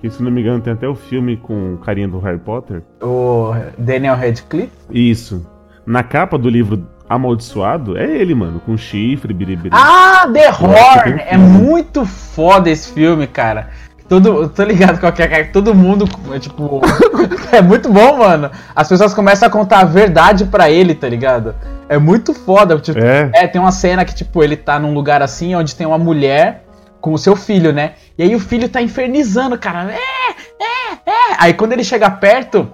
que 0.00 0.08
se 0.08 0.22
não 0.22 0.30
me 0.30 0.40
engano 0.40 0.62
tem 0.62 0.72
até 0.72 0.88
o 0.88 0.94
filme 0.94 1.36
com 1.36 1.74
o 1.74 1.78
carinha 1.78 2.08
do 2.08 2.18
Harry 2.18 2.38
Potter. 2.38 2.82
O 3.02 3.52
Daniel 3.76 4.16
Radcliffe. 4.16 4.72
Isso. 4.90 5.46
Na 5.84 6.02
capa 6.02 6.38
do 6.38 6.48
livro 6.48 6.86
Amaldiçoado, 7.08 7.98
é 7.98 8.10
ele, 8.16 8.34
mano, 8.34 8.58
com 8.60 8.76
chifre, 8.76 9.34
biribiri. 9.34 9.74
Ah, 9.74 10.26
The 10.32 10.50
que 10.50 10.64
Horn! 10.64 11.20
É 11.26 11.36
muito 11.36 12.06
foda 12.06 12.70
esse 12.70 12.90
filme, 12.92 13.26
cara. 13.26 13.68
Todo, 14.12 14.42
eu 14.42 14.48
tô 14.50 14.62
ligado 14.62 15.00
com 15.00 15.10
que 15.10 15.22
é. 15.22 15.44
Todo 15.44 15.74
mundo, 15.74 16.06
é 16.34 16.38
tipo. 16.38 16.82
é 17.50 17.62
muito 17.62 17.90
bom, 17.90 18.18
mano. 18.18 18.50
As 18.76 18.86
pessoas 18.86 19.14
começam 19.14 19.48
a 19.48 19.50
contar 19.50 19.78
a 19.78 19.84
verdade 19.84 20.44
pra 20.44 20.68
ele, 20.70 20.94
tá 20.94 21.08
ligado? 21.08 21.54
É 21.88 21.96
muito 21.96 22.34
foda. 22.34 22.78
Tipo, 22.78 22.98
É. 22.98 23.30
é, 23.32 23.46
tem 23.46 23.58
uma 23.58 23.72
cena 23.72 24.04
que, 24.04 24.14
tipo, 24.14 24.44
ele 24.44 24.54
tá 24.54 24.78
num 24.78 24.92
lugar 24.92 25.22
assim, 25.22 25.54
onde 25.54 25.74
tem 25.74 25.86
uma 25.86 25.96
mulher 25.96 26.62
com 27.00 27.14
o 27.14 27.18
seu 27.18 27.34
filho, 27.34 27.72
né? 27.72 27.92
E 28.18 28.22
aí 28.22 28.34
o 28.34 28.38
filho 28.38 28.68
tá 28.68 28.82
infernizando, 28.82 29.56
cara. 29.58 29.90
É, 29.90 30.62
é, 30.62 31.10
é. 31.10 31.36
Aí 31.38 31.54
quando 31.54 31.72
ele 31.72 31.82
chega 31.82 32.10
perto, 32.10 32.68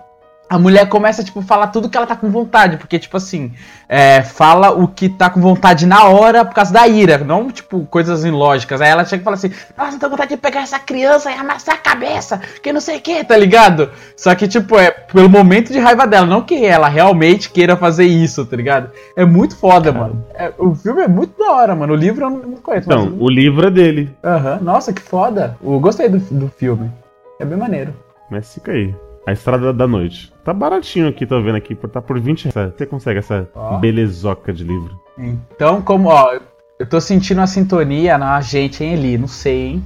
a 0.51 0.59
mulher 0.59 0.89
começa, 0.89 1.23
tipo, 1.23 1.43
falar 1.43 1.67
tudo 1.69 1.89
que 1.89 1.97
ela 1.97 2.07
tá 2.07 2.17
com 2.17 2.31
vontade. 2.31 2.77
Porque, 2.79 2.99
tipo 2.99 3.17
assim, 3.17 3.53
é, 3.89 4.23
fala 4.23 4.71
o 4.71 4.89
que 4.89 5.09
tá 5.09 5.29
com 5.29 5.41
vontade 5.41 5.87
na 5.87 6.05
hora 6.05 6.45
por 6.45 6.55
causa 6.55 6.73
da 6.73 6.87
ira. 6.89 7.19
Não, 7.19 7.51
tipo, 7.51 7.85
coisas 7.87 8.25
ilógicas. 8.25 8.81
Aí 8.81 8.89
ela 8.89 9.05
chega 9.05 9.21
e 9.21 9.25
fala 9.25 9.37
assim, 9.37 9.51
nossa, 9.77 9.99
tô 9.99 10.07
com 10.07 10.11
vontade 10.13 10.31
de 10.31 10.37
pegar 10.39 10.63
essa 10.63 10.79
criança 10.79 11.31
e 11.31 11.35
amassar 11.35 11.75
a 11.75 11.79
cabeça. 11.79 12.41
Que 12.63 12.73
não 12.73 12.81
sei 12.81 12.97
o 12.97 13.01
que, 13.01 13.23
tá 13.25 13.37
ligado? 13.37 13.91
Só 14.17 14.35
que, 14.35 14.49
tipo, 14.49 14.79
é 14.79 14.91
pelo 14.91 15.29
momento 15.29 15.73
de 15.73 15.79
raiva 15.79 16.07
dela. 16.07 16.27
Não 16.27 16.43
que 16.43 16.65
ela 16.65 16.89
realmente 16.89 17.51
queira 17.51 17.77
fazer 17.77 18.05
isso, 18.07 18.47
tá 18.47 18.57
ligado? 18.57 18.91
É 19.17 19.25
muito 19.25 19.57
foda, 19.57 19.93
mano. 19.93 20.25
É, 20.35 20.53
o 20.57 20.75
filme 20.75 21.03
é 21.03 21.09
muito 21.09 21.39
da 21.39 21.53
hora, 21.53 21.75
mano. 21.75 21.93
O 21.93 21.97
livro 21.97 22.25
eu 22.25 22.31
não, 22.31 22.39
não 22.39 22.57
conheço. 22.57 22.87
Então, 22.89 23.07
mas- 23.11 23.21
o 23.21 23.29
livro 23.29 23.67
é 23.67 23.71
dele. 23.71 24.17
Aham. 24.25 24.59
Nossa, 24.63 24.93
que 24.93 25.03
foda. 25.03 25.57
Eu 25.63 25.79
gostei 25.79 26.09
do, 26.09 26.19
do 26.19 26.49
filme. 26.49 26.91
É 27.39 27.45
bem 27.45 27.59
maneiro. 27.59 27.95
Mas 28.31 28.55
fica 28.55 28.73
aí. 28.73 28.95
A 29.29 29.33
Estrada 29.33 29.75
da 29.75 29.87
Noite. 29.87 30.33
Tá 30.43 30.55
baratinho 30.55 31.07
aqui, 31.07 31.27
tô 31.27 31.43
vendo 31.43 31.57
aqui. 31.57 31.75
Tá 31.75 32.01
por 32.01 32.19
20 32.19 32.49
reais. 32.49 32.73
Você 32.75 32.87
consegue 32.87 33.19
essa 33.19 33.47
Ó. 33.55 33.77
belezoca 33.77 34.55
de 34.55 34.65
livro. 34.65 34.99
Então, 35.19 35.83
como, 35.83 36.09
ó, 36.09 36.39
eu 36.79 36.87
tô 36.87 36.99
sentindo 36.99 37.37
uma 37.37 37.47
sintonia 37.47 38.17
na 38.17 38.41
gente, 38.41 38.83
hein, 38.83 38.95
Eli? 38.95 39.19
Não 39.19 39.29
sei, 39.29 39.67
hein? 39.67 39.85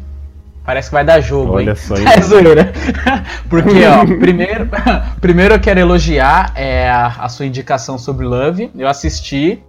Parece 0.65 0.91
que 0.91 0.95
vai 0.95 1.05
dar 1.05 1.21
jogo, 1.21 1.55
Olha 1.55 1.71
hein? 1.71 1.75
só, 1.75 1.97
hein? 1.99 2.05
É 2.07 2.21
zoeira. 2.21 2.73
Porque, 3.51 3.85
ó, 3.85 4.07
primeiro, 4.21 4.69
primeiro 5.21 5.55
eu 5.55 5.61
quero 5.61 5.81
elogiar 5.81 6.53
é, 6.55 6.89
a, 6.89 7.07
a 7.09 7.29
sua 7.29 7.45
indicação 7.45 7.99
sobre 7.99 8.25
Love. 8.25 8.71
Eu 8.79 8.87
assisti. 8.87 9.61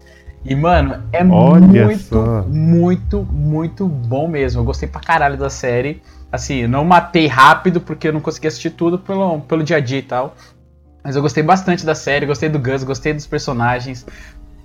E, 0.46 0.56
mano, 0.56 1.02
é 1.12 1.24
Olha 1.24 1.86
muito, 1.86 2.04
só. 2.04 2.44
muito, 2.48 3.28
muito 3.32 3.88
bom 3.88 4.28
mesmo. 4.28 4.62
Eu 4.62 4.66
gostei 4.66 4.88
pra 4.90 5.00
caralho 5.00 5.38
da 5.38 5.50
série. 5.50 6.02
Assim, 6.32 6.62
eu 6.64 6.70
não 6.70 6.84
matei 6.84 7.28
rápido 7.28 7.80
porque 7.80 8.08
eu 8.08 8.14
não 8.14 8.20
consegui 8.20 8.48
assistir 8.48 8.72
tudo 8.72 9.00
pelo, 9.00 9.40
pelo 9.42 9.64
dia 9.64 9.78
a 9.78 9.80
dia 9.80 10.00
e 10.00 10.04
tal. 10.04 10.36
Mas 11.04 11.16
eu 11.16 11.22
gostei 11.22 11.44
bastante 11.44 11.86
da 11.86 11.96
série, 11.96 12.26
gostei 12.26 12.50
do 12.50 12.60
Gus, 12.60 12.84
gostei 12.84 13.14
dos 13.14 13.28
personagens. 13.28 14.06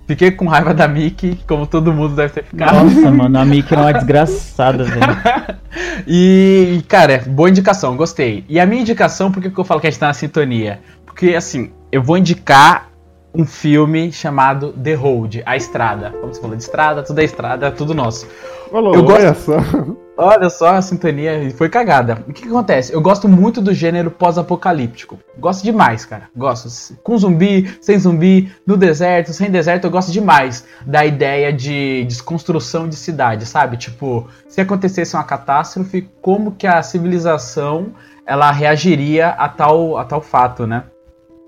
Fiquei 0.07 0.31
com 0.31 0.47
raiva 0.47 0.73
da 0.73 0.87
Mickey, 0.87 1.39
como 1.47 1.67
todo 1.67 1.93
mundo 1.93 2.15
deve 2.15 2.33
ter 2.33 2.43
ficado. 2.43 2.83
Nossa, 2.83 3.11
mano, 3.11 3.37
a 3.37 3.45
Mickey 3.45 3.75
é 3.75 3.77
uma 3.77 3.93
desgraçada, 3.93 4.83
velho. 4.83 5.59
E, 6.07 6.83
cara, 6.87 7.23
boa 7.27 7.47
indicação, 7.47 7.95
gostei. 7.95 8.43
E 8.49 8.59
a 8.59 8.65
minha 8.65 8.81
indicação, 8.81 9.31
por 9.31 9.39
que 9.39 9.51
que 9.51 9.59
eu 9.59 9.63
falo 9.63 9.79
que 9.79 9.85
a 9.85 9.89
gente 9.91 9.99
tá 9.99 10.07
na 10.07 10.13
sintonia? 10.13 10.79
Porque, 11.05 11.35
assim, 11.35 11.71
eu 11.91 12.01
vou 12.01 12.17
indicar 12.17 12.88
um 13.33 13.45
filme 13.45 14.11
chamado 14.11 14.71
The 14.73 14.93
Road, 14.93 15.43
A 15.45 15.55
Estrada. 15.55 16.11
Como 16.19 16.33
você 16.33 16.41
falou 16.41 16.55
de 16.55 16.63
estrada, 16.63 17.03
tudo 17.03 17.19
é 17.19 17.23
estrada, 17.23 17.71
tudo 17.71 17.93
nosso. 17.93 18.27
Olha, 18.71 18.95
Eu 18.95 19.03
gosto- 19.03 19.11
olha 19.21 19.33
só. 19.33 19.57
Olha 20.21 20.49
só 20.49 20.75
a 20.75 20.81
sintonia, 20.81 21.49
foi 21.55 21.69
cagada. 21.69 22.25
O 22.27 22.33
que, 22.33 22.41
que 22.41 22.49
acontece? 22.49 22.91
Eu 22.91 22.99
gosto 22.99 23.25
muito 23.29 23.61
do 23.61 23.73
gênero 23.73 24.11
pós-apocalíptico. 24.11 25.17
Gosto 25.37 25.63
demais, 25.63 26.03
cara. 26.03 26.23
Gosto. 26.35 26.97
Com 27.01 27.17
zumbi, 27.17 27.73
sem 27.79 27.97
zumbi, 27.97 28.51
no 28.67 28.75
deserto, 28.75 29.31
sem 29.31 29.49
deserto, 29.49 29.85
eu 29.85 29.89
gosto 29.89 30.11
demais 30.11 30.65
da 30.85 31.05
ideia 31.05 31.53
de 31.53 32.03
desconstrução 32.03 32.89
de 32.89 32.97
cidade, 32.97 33.45
sabe? 33.45 33.77
Tipo, 33.77 34.27
se 34.49 34.59
acontecesse 34.59 35.15
uma 35.15 35.23
catástrofe, 35.23 36.09
como 36.21 36.51
que 36.51 36.67
a 36.67 36.83
civilização 36.83 37.93
ela 38.25 38.51
reagiria 38.51 39.29
a 39.29 39.47
tal, 39.47 39.97
a 39.97 40.03
tal 40.03 40.19
fato, 40.21 40.67
né? 40.67 40.83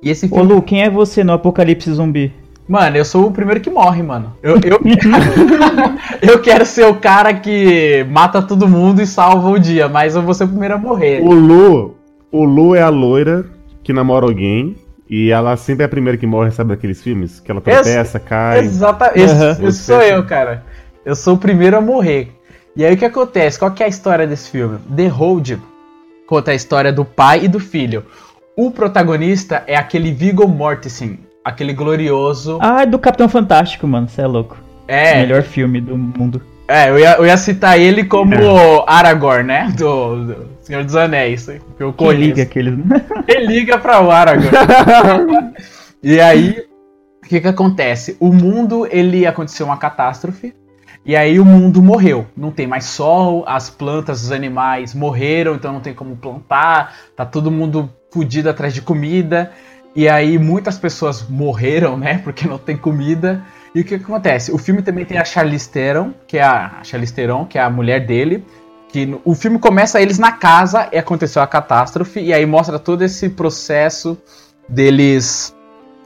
E 0.02 0.10
esse 0.10 0.26
Ô 0.26 0.30
filme. 0.30 0.54
Lu, 0.54 0.62
quem 0.62 0.84
é 0.84 0.90
você 0.90 1.24
no 1.24 1.34
Apocalipse 1.34 1.92
Zumbi? 1.94 2.34
Mano, 2.68 2.96
eu 2.96 3.04
sou 3.04 3.28
o 3.28 3.32
primeiro 3.32 3.60
que 3.60 3.70
morre, 3.70 4.02
mano. 4.02 4.34
Eu, 4.42 4.56
eu, 4.56 4.80
eu 6.22 6.40
quero 6.40 6.66
ser 6.66 6.86
o 6.86 6.96
cara 6.96 7.34
que 7.34 8.06
mata 8.10 8.42
todo 8.42 8.68
mundo 8.68 9.02
e 9.02 9.08
salva 9.08 9.50
o 9.50 9.60
dia, 9.60 9.90
mas 9.90 10.16
eu 10.16 10.22
vou 10.22 10.34
ser 10.34 10.46
o 10.46 10.48
primeiro 10.48 10.76
a 10.76 10.78
morrer. 10.78 11.22
O 11.22 11.34
Lu, 11.34 11.96
o 12.32 12.44
Lu 12.44 12.76
é 12.76 12.82
a 12.82 12.90
loira 12.90 13.46
que 13.84 13.92
namora 13.92 14.26
alguém 14.26 14.78
e 15.10 15.30
ela 15.32 15.58
sempre 15.58 15.84
é 15.84 15.86
a 15.86 15.90
primeira 15.90 16.18
que 16.18 16.26
morre, 16.26 16.52
sabe 16.52 16.70
daqueles 16.70 17.02
filmes? 17.02 17.42
Que 17.42 17.52
ela 17.52 17.60
tropeça, 17.60 18.20
cai. 18.20 18.60
Exatamente. 18.60 19.20
Esse, 19.20 19.34
Aham. 19.34 19.68
esse 19.68 19.84
sou 19.84 20.02
eu, 20.02 20.24
cara. 20.24 20.64
Eu 21.04 21.16
sou 21.16 21.36
o 21.36 21.38
primeiro 21.38 21.76
a 21.76 21.82
morrer. 21.82 22.32
E 22.76 22.86
aí 22.86 22.94
o 22.94 22.98
que 22.98 23.04
acontece? 23.04 23.60
Qual 23.60 23.72
que 23.72 23.84
é 23.84 23.88
a 23.88 23.90
história 23.90 24.26
desse 24.26 24.50
filme? 24.50 24.80
The 24.96 25.08
Road 25.08 25.60
conta 26.26 26.52
a 26.52 26.56
história 26.56 26.94
do 26.94 27.04
pai 27.04 27.44
e 27.44 27.48
do 27.50 27.60
filho. 27.60 28.06
O 28.56 28.70
protagonista 28.72 29.64
é 29.66 29.76
aquele 29.76 30.12
Viggo 30.12 30.48
Mortensen, 30.48 31.20
aquele 31.44 31.74
glorioso. 31.74 32.60
Ah, 32.62 32.84
é 32.84 32.86
do 32.86 33.00
Capitão 33.00 33.30
Fantástico, 33.30 33.88
mano. 33.88 34.08
Você 34.08 34.22
é 34.22 34.28
louco. 34.28 34.58
é, 34.88 35.16
Melhor 35.22 35.42
filme 35.44 35.80
do 35.80 35.98
mundo. 35.98 36.42
é 36.68 36.90
eu, 36.90 37.00
ia, 37.00 37.16
eu 37.18 37.26
ia 37.26 37.38
citar 37.38 37.80
ele 37.80 38.04
como 38.04 38.34
Aragorn, 38.86 39.44
né? 39.44 39.74
Do, 39.78 40.26
do 40.26 40.48
Senhor 40.62 40.84
dos 40.84 40.96
Anéis. 40.96 41.46
Que 41.78 41.84
eu 41.84 41.94
conheço. 41.94 42.20
liga 42.20 42.44
aqueles. 42.44 42.74
Ele 43.28 43.48
liga 43.48 43.78
pra 43.78 44.02
o 44.02 44.12
Aragorn. 44.12 44.52
e 46.04 46.20
aí, 46.20 46.66
o 47.24 47.28
que 47.28 47.40
que 47.40 47.48
acontece? 47.48 48.18
O 48.20 48.32
mundo, 48.34 48.88
ele 48.92 49.26
aconteceu 49.26 49.66
uma 49.66 49.78
catástrofe. 49.78 50.54
E 51.06 51.16
aí 51.16 51.40
o 51.40 51.46
mundo 51.46 51.82
morreu. 51.82 52.28
Não 52.38 52.52
tem 52.52 52.68
mais 52.68 52.86
sol, 52.86 53.44
as 53.48 53.70
plantas, 53.70 54.22
os 54.24 54.32
animais 54.32 54.94
morreram, 54.94 55.56
então 55.56 55.74
não 55.74 55.80
tem 55.80 55.94
como 55.96 56.16
plantar. 56.16 56.94
Tá 57.16 57.26
todo 57.26 57.50
mundo 57.50 57.90
fudido 58.12 58.50
atrás 58.50 58.74
de 58.74 58.82
comida. 58.82 59.52
E 59.96 60.08
aí 60.08 60.38
muitas 60.38 60.78
pessoas 60.78 61.28
morreram, 61.28 61.98
né? 61.98 62.20
Porque 62.24 62.48
não 62.48 62.58
tem 62.58 62.78
comida. 62.78 63.42
E 63.74 63.82
o 63.82 63.84
que, 63.86 63.96
acontece? 63.96 64.52
O 64.52 64.58
filme 64.58 64.82
também 64.82 65.06
tem 65.06 65.18
a 65.18 65.26
Charlize 65.26 65.70
Theron, 65.70 66.14
que 66.28 66.38
é 66.38 66.44
a, 66.44 66.80
a 66.80 66.84
Charlize 66.84 67.14
Theron, 67.14 67.46
que 67.46 67.58
é 67.58 67.62
a 67.62 67.70
mulher 67.70 68.06
dele. 68.06 68.46
Que 68.90 69.06
no- 69.06 69.22
o 69.24 69.34
filme 69.34 69.58
começa 69.60 70.02
eles 70.02 70.20
na 70.20 70.34
casa 70.34 70.90
e 70.92 70.98
aconteceu 70.98 71.42
a 71.42 71.48
catástrofe 71.48 72.20
e 72.20 72.34
aí 72.34 72.46
mostra 72.46 72.78
todo 72.78 73.02
esse 73.04 73.30
processo 73.30 74.18
deles 74.68 75.56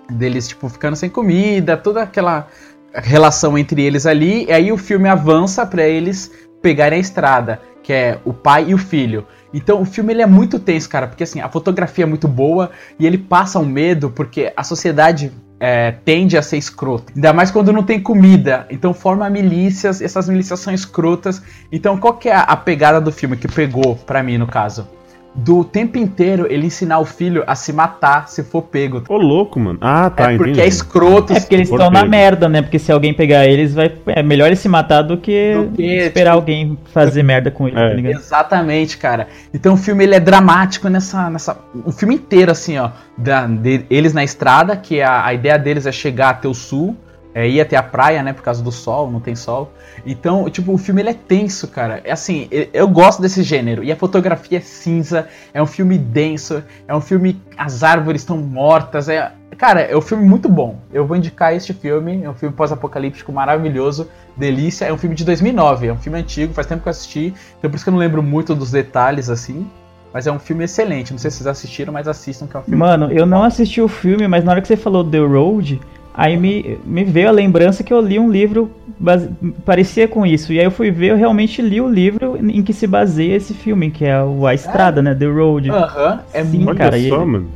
deles 0.10 0.48
tipo 0.48 0.70
ficando 0.70 0.96
sem 0.96 1.10
comida, 1.10 1.76
toda 1.76 2.04
aquela 2.04 2.48
relação 2.94 3.58
entre 3.58 3.82
eles 3.82 4.06
ali. 4.06 4.46
E 4.46 4.52
aí 4.52 4.72
o 4.72 4.78
filme 4.78 5.10
avança 5.10 5.66
pra 5.66 5.84
eles 5.84 6.32
pegarem 6.62 6.98
a 6.98 7.02
estrada, 7.02 7.60
que 7.84 7.92
é 7.92 8.20
o 8.24 8.34
pai 8.34 8.66
e 8.70 8.74
o 8.74 8.78
filho. 8.78 9.26
Então 9.56 9.82
o 9.82 9.86
filme 9.86 10.12
ele 10.12 10.22
é 10.22 10.26
muito 10.26 10.60
tenso, 10.60 10.90
cara, 10.90 11.08
porque 11.08 11.24
assim, 11.24 11.40
a 11.40 11.48
fotografia 11.48 12.04
é 12.04 12.08
muito 12.08 12.28
boa 12.28 12.72
e 13.00 13.08
ele 13.08 13.18
passa 13.18 13.58
um 13.58 13.66
medo 13.66 14.10
porque 14.10 14.52
a 14.56 14.64
sociedade 14.66 15.32
é, 15.58 15.92
tende 16.04 16.38
a 16.38 16.42
ser 16.42 16.58
escrota. 16.58 17.14
Ainda 17.16 17.32
mais 17.32 17.52
quando 17.52 17.72
não 17.72 17.82
tem 17.82 18.02
comida. 18.02 18.68
Então 18.70 18.94
forma 18.94 19.30
milícias, 19.30 20.02
essas 20.02 20.28
milícias 20.28 20.60
são 20.60 20.74
escrotas. 20.74 21.42
Então 21.72 21.98
qual 21.98 22.16
que 22.16 22.28
é 22.28 22.36
a, 22.36 22.56
pegada 22.58 23.00
do 23.00 23.14
filme 23.14 23.38
que 23.38 23.48
pegou 23.48 23.96
pra 23.96 24.22
mim 24.22 24.38
no 24.38 24.46
caso? 24.46 24.88
Do 25.38 25.66
tempo 25.66 25.98
inteiro 25.98 26.48
ele 26.50 26.68
ensinar 26.68 27.00
o 27.00 27.06
filho 27.06 27.44
a 27.46 27.56
se 27.56 27.74
matar 27.74 28.30
se 28.30 28.42
for 28.42 28.62
pego. 28.62 29.04
Ô, 29.10 29.18
louco, 29.18 29.60
mano. 29.60 29.78
Ah, 29.82 30.10
tá, 30.10 30.32
é 30.32 30.38
porque 30.38 30.52
entendi. 30.52 30.62
é 30.66 30.68
escroto. 30.68 31.34
É 31.34 31.40
porque 31.42 31.56
eles 31.56 31.70
estão 31.70 31.92
na 31.92 32.06
merda, 32.06 32.48
né? 32.48 32.62
Porque 32.62 32.80
se 32.80 32.90
alguém 32.90 33.14
pegar 33.14 33.46
eles, 33.46 33.74
vai... 33.74 33.92
é 34.08 34.24
melhor 34.24 34.48
ele 34.48 34.56
se 34.56 34.70
matar 34.70 35.02
do 35.02 35.18
que, 35.18 35.54
Do 35.56 35.76
que, 35.76 35.84
esperar 35.84 36.32
tipo, 36.32 36.40
alguém 36.42 36.78
fazer 36.94 37.22
merda 37.22 37.52
com 37.52 37.68
ele, 37.68 37.78
É. 37.78 37.90
tá 37.90 37.94
ligado? 37.96 38.14
Exatamente, 38.22 38.98
cara. 38.98 39.28
Então 39.54 39.74
o 39.74 39.78
filme 39.78 40.06
ele 40.06 40.16
é 40.16 40.20
dramático 40.22 40.88
nessa. 40.88 41.30
nessa 41.30 41.58
o 41.86 41.92
filme 41.92 42.16
inteiro, 42.16 42.52
assim, 42.52 42.78
ó. 42.78 42.92
Da, 43.18 43.46
de- 43.46 43.86
eles 43.90 44.14
na 44.14 44.24
estrada, 44.24 44.76
que 44.78 45.02
a, 45.02 45.26
a 45.26 45.34
ideia 45.34 45.60
deles 45.60 45.86
é 45.86 45.92
chegar 45.92 46.30
até 46.30 46.48
o 46.48 46.54
sul. 46.54 46.96
É, 47.36 47.46
ir 47.46 47.60
até 47.60 47.76
a 47.76 47.84
praia, 47.84 48.24
né? 48.24 48.32
Por 48.32 48.42
causa 48.42 48.64
do 48.64 48.72
sol, 48.72 49.12
não 49.12 49.20
tem 49.20 49.36
sol. 49.36 49.74
Então, 50.06 50.50
tipo, 50.50 50.72
o 50.72 50.78
filme 50.78 51.02
ele 51.02 51.10
é 51.10 51.14
tenso, 51.14 51.68
cara. 51.68 52.00
É 52.06 52.14
assim, 52.14 52.48
eu, 52.72 52.88
gosto 52.88 53.22
desse 53.22 53.44
gênero. 53.44 53.84
E 53.84 53.92
a 53.92 53.96
fotografia 53.98 54.58
é 54.58 54.62
cinza, 54.62 55.28
é 55.54 55.62
um 55.62 55.66
filme 55.66 55.98
denso, 55.98 56.64
é 56.88 56.96
um 56.96 57.02
filme. 57.02 57.42
As 57.58 57.84
árvores 57.84 58.22
estão 58.22 58.38
mortas. 58.38 59.10
É, 59.10 59.34
cara, 59.58 59.82
é 59.82 59.98
um 59.98 60.02
filme 60.02 60.26
muito 60.26 60.48
bom. 60.48 60.80
Eu 60.94 61.06
vou 61.06 61.18
indicar 61.18 61.54
este 61.54 61.74
filme. 61.74 62.24
É 62.24 62.30
um 62.30 62.34
filme 62.34 62.56
pós-apocalíptico 62.56 63.34
maravilhoso. 63.34 64.10
Delícia. 64.38 64.86
É 64.86 64.94
um 64.94 64.98
filme 64.98 65.14
de 65.14 65.26
2009. 65.26 65.88
É 65.88 65.92
um 65.94 65.98
filme 65.98 66.18
antigo, 66.18 66.54
faz 66.54 66.66
tempo 66.66 66.84
que 66.84 66.88
eu 66.88 66.92
assisti. 66.92 67.34
Então 67.60 67.70
por 67.70 67.76
isso 67.76 67.84
que 67.84 67.90
eu 67.90 67.94
não 67.94 68.00
lembro 68.00 68.24
muito 68.24 68.56
dos 68.56 68.72
detalhes, 68.72 69.30
assim. 69.30 69.68
Mas 70.14 70.26
é 70.26 70.32
um 70.32 70.40
filme 70.40 70.64
excelente. 70.64 71.12
Não 71.12 71.20
sei 71.20 71.30
se 71.30 71.40
vocês 71.40 71.48
assistiram, 71.48 71.92
mas 71.92 72.08
assistam, 72.08 72.48
que 72.48 72.56
é 72.56 72.60
um 72.62 72.64
filme. 72.64 72.80
Mano, 72.80 73.12
eu 73.12 73.26
não 73.26 73.44
assisti 73.44 73.82
o 73.82 73.90
filme, 73.90 74.26
mas 74.26 74.46
na 74.46 74.54
hora 74.54 74.62
que 74.62 74.68
você 74.70 74.78
falou 74.78 75.04
The 75.04 75.20
Road, 75.20 75.82
aí 76.16 76.38
me, 76.38 76.78
me 76.86 77.04
veio 77.04 77.28
a 77.28 77.32
lembrança 77.32 77.84
que 77.84 77.94
eu 77.94 78.00
li 78.02 78.18
um 78.18 78.32
livro 78.32 78.72
base- 79.00 79.30
parecia 79.66 80.08
com 80.08 80.26
isso. 80.26 80.54
E 80.54 80.60
aí 80.60 80.66
eu 80.66 80.72
fui 80.72 80.92
ver, 80.92 81.12
eu 81.12 81.18
realmente 81.18 81.62
li 81.62 81.82
o 81.82 81.88
livro 81.88 82.38
em 82.38 82.64
que 82.64 82.74
se 82.74 82.88
baseia 82.88 83.36
esse 83.36 83.54
filme, 83.54 83.92
que 83.92 84.06
é 84.06 84.22
o 84.24 84.48
A 84.48 84.54
Estrada, 84.54 85.02
né? 85.02 85.14
The 85.14 85.26
Road. 85.28 85.70
Aham, 85.70 86.20
é 86.34 86.44
Sim, 86.44 86.58
muito. 86.58 86.70
Olha 86.70 86.78
cara, 86.78 87.00
só, 87.10 87.26
mano. 87.26 87.48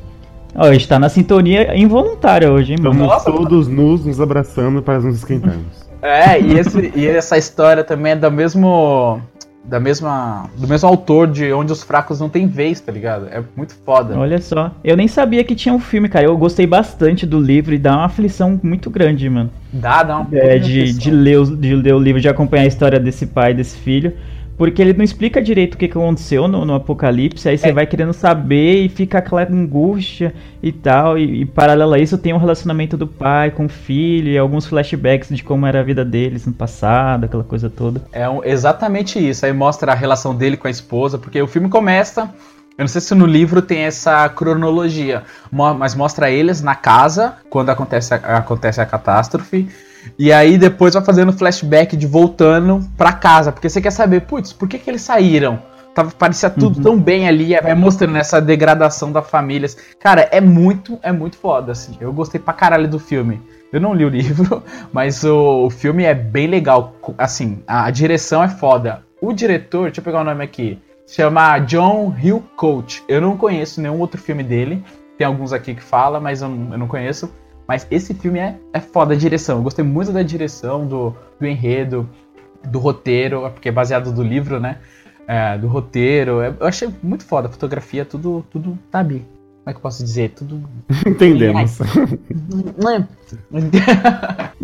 Ó, 0.55 0.63
a 0.65 0.73
gente 0.73 0.87
tá 0.87 0.99
na 0.99 1.09
sintonia 1.09 1.77
involuntária 1.77 2.51
hoje, 2.51 2.73
hein, 2.73 2.79
mano? 2.81 3.05
Estamos 3.05 3.23
todos 3.23 3.67
nus, 3.67 4.03
nos 4.03 4.19
abraçando 4.19 4.81
para 4.81 4.99
nos 4.99 5.17
esquentarmos. 5.17 5.87
É, 6.01 6.39
e, 6.39 6.57
esse, 6.57 6.91
e 6.95 7.05
essa 7.07 7.37
história 7.37 7.83
também 7.83 8.13
é 8.13 8.15
do 8.15 8.31
mesmo. 8.31 9.21
Da 9.65 9.79
mesma. 9.79 10.49
Do 10.57 10.67
mesmo 10.67 10.87
autor 10.89 11.27
de 11.27 11.51
Onde 11.53 11.71
os 11.71 11.83
Fracos 11.83 12.19
Não 12.19 12.27
Têm 12.29 12.47
Vez, 12.47 12.79
tá 12.79 12.91
ligado? 12.91 13.27
É 13.27 13.43
muito 13.55 13.75
foda. 13.85 14.17
Olha 14.17 14.41
só. 14.41 14.71
Eu 14.83 14.97
nem 14.97 15.07
sabia 15.07 15.43
que 15.43 15.53
tinha 15.53 15.73
um 15.75 15.79
filme, 15.79 16.09
cara. 16.09 16.25
Eu 16.25 16.37
gostei 16.37 16.65
bastante 16.65 17.25
do 17.25 17.39
livro 17.39 17.73
e 17.73 17.77
dá 17.77 17.95
uma 17.97 18.05
aflição 18.05 18.59
muito 18.63 18.89
grande, 18.89 19.29
mano. 19.29 19.51
Dá, 19.71 20.01
dá 20.01 20.17
uma 20.19 20.27
É, 20.35 20.57
de, 20.57 20.91
de, 20.93 21.11
ler, 21.11 21.39
o- 21.39 21.55
de 21.55 21.75
ler 21.75 21.93
o 21.93 21.99
livro, 21.99 22.19
de 22.21 22.27
acompanhar 22.29 22.63
a 22.63 22.67
história 22.67 22.99
desse 22.99 23.27
pai, 23.27 23.53
desse 23.53 23.77
filho. 23.77 24.13
Porque 24.59 24.81
ele 24.81 24.91
não 24.93 25.05
explica 25.05 25.41
direito 25.41 25.75
o 25.75 25.77
que, 25.77 25.87
que 25.87 25.97
aconteceu 25.97 26.45
no, 26.47 26.65
no 26.65 26.75
apocalipse, 26.75 27.47
aí 27.47 27.57
você 27.57 27.69
É. 27.69 27.71
vai 27.71 27.87
querendo 27.87 28.11
saber 28.13 28.83
e 28.83 28.89
fica 28.89 29.17
aquela 29.19 29.43
angústia 29.49 30.33
e 30.61 30.71
tal. 30.71 31.17
E, 31.17 31.41
e 31.41 31.45
paralelo 31.45 31.93
a 31.93 31.97
isso 31.99 32.17
tem 32.17 32.33
um 32.33 32.37
relacionamento 32.37 32.97
do 32.97 33.07
pai 33.07 33.51
com 33.51 33.65
o 33.65 33.69
filho 33.69 34.29
e 34.29 34.37
alguns 34.37 34.65
flashbacks 34.65 35.29
de 35.29 35.41
como 35.43 35.65
era 35.65 35.79
a 35.79 35.83
vida 35.83 36.03
deles 36.03 36.45
no 36.45 36.51
passado, 36.53 37.23
aquela 37.23 37.43
coisa 37.43 37.69
toda. 37.69 38.01
É 38.11 38.27
um- 38.29 38.43
exatamente 38.43 39.17
isso. 39.17 39.45
Aí 39.45 39.53
mostra 39.53 39.93
a 39.93 39.95
relação 39.95 40.35
dele 40.35 40.57
com 40.57 40.67
a 40.67 40.71
esposa, 40.71 41.17
porque 41.17 41.41
o 41.41 41.47
filme 41.47 41.69
começa. 41.69 42.29
Eu 42.77 42.83
não 42.83 42.87
sei 42.87 43.01
se 43.01 43.15
no 43.15 43.25
livro 43.25 43.61
tem 43.61 43.79
essa 43.79 44.27
cronologia, 44.29 45.23
mas 45.51 45.95
mostra 45.95 46.29
eles 46.29 46.61
na 46.61 46.75
casa 46.75 47.35
quando 47.49 47.69
acontece 47.69 48.13
a, 48.13 48.17
acontece 48.37 48.79
a 48.81 48.85
catástrofe. 48.85 49.67
E 50.17 50.31
aí 50.31 50.57
depois 50.57 50.93
vai 50.93 51.03
fazendo 51.03 51.33
flashback 51.33 51.95
de 51.97 52.07
voltando 52.07 52.81
pra 52.97 53.11
casa, 53.13 53.51
porque 53.51 53.69
você 53.69 53.81
quer 53.81 53.91
saber, 53.91 54.21
putz, 54.21 54.53
por 54.53 54.67
que, 54.67 54.77
que 54.79 54.89
eles 54.89 55.01
saíram? 55.01 55.61
Tava, 55.93 56.11
parecia 56.11 56.49
tudo 56.49 56.77
Uhum. 56.77 56.83
tão 56.83 56.99
bem 56.99 57.27
ali, 57.27 57.55
vai 57.61 57.73
mostrando 57.75 58.15
essa 58.17 58.39
degradação 58.39 59.11
da 59.11 59.21
família. 59.21 59.67
Cara, 59.99 60.27
é 60.31 60.39
muito, 60.39 60.99
é 61.01 61.11
muito 61.11 61.37
foda, 61.37 61.71
assim. 61.71 61.97
Eu 61.99 62.13
gostei 62.13 62.39
pra 62.39 62.53
caralho 62.53 62.87
do 62.87 62.99
filme. 62.99 63.41
Eu 63.73 63.81
não 63.81 63.93
li 63.93 64.05
o 64.05 64.09
livro, 64.09 64.63
mas 64.93 65.23
o, 65.23 65.65
o 65.65 65.69
filme 65.69 66.03
é 66.03 66.13
bem 66.13 66.47
legal. 66.47 66.93
Assim, 67.17 67.61
a, 67.67 67.85
a 67.85 67.91
direção 67.91 68.43
é 68.43 68.47
foda. 68.47 69.03
O 69.21 69.33
diretor, 69.33 69.85
deixa 69.85 69.99
eu 69.99 70.03
pegar 70.03 70.21
o 70.21 70.23
nome 70.23 70.43
aqui, 70.43 70.79
se 71.05 71.15
chama 71.15 71.59
John 71.59 72.15
Hill 72.21 72.43
Coach. 72.55 73.03
Eu 73.07 73.19
não 73.19 73.35
conheço 73.35 73.81
nenhum 73.81 73.99
outro 73.99 74.21
filme 74.21 74.43
dele. 74.43 74.83
Tem 75.17 75.27
alguns 75.27 75.51
aqui 75.51 75.75
que 75.75 75.83
fala, 75.83 76.19
mas 76.19 76.41
eu 76.41 76.47
eu 76.47 76.77
não 76.77 76.87
conheço. 76.87 77.29
Mas 77.69 77.85
esse 77.91 78.15
filme 78.15 78.39
é, 78.39 78.55
é 78.73 78.79
foda 78.79 79.13
a 79.13 79.15
direção. 79.15 79.57
Eu 79.57 79.61
gostei 79.61 79.85
muito 79.85 80.11
da 80.11 80.23
direção, 80.23 80.87
do, 80.87 81.13
do 81.39 81.45
enredo, 81.45 82.09
do 82.67 82.79
roteiro, 82.79 83.41
porque 83.51 83.69
é 83.69 83.71
baseado 83.71 84.11
do 84.11 84.23
livro, 84.23 84.59
né? 84.59 84.77
É, 85.27 85.55
do 85.55 85.67
roteiro. 85.67 86.41
É- 86.41 86.51
Eu 86.59 86.65
achei 86.65 86.89
muito 87.03 87.23
foda. 87.23 87.47
A 87.47 87.51
fotografia, 87.51 88.03
tudo, 88.03 88.43
tudo, 88.49 88.75
sabe? 88.91 89.19
Como 89.19 89.67
é 89.67 89.71
que 89.71 89.77
eu 89.77 89.81
posso 89.83 90.03
dizer? 90.03 90.31
Tudo. 90.31 90.67
Entendemos. 91.05 91.77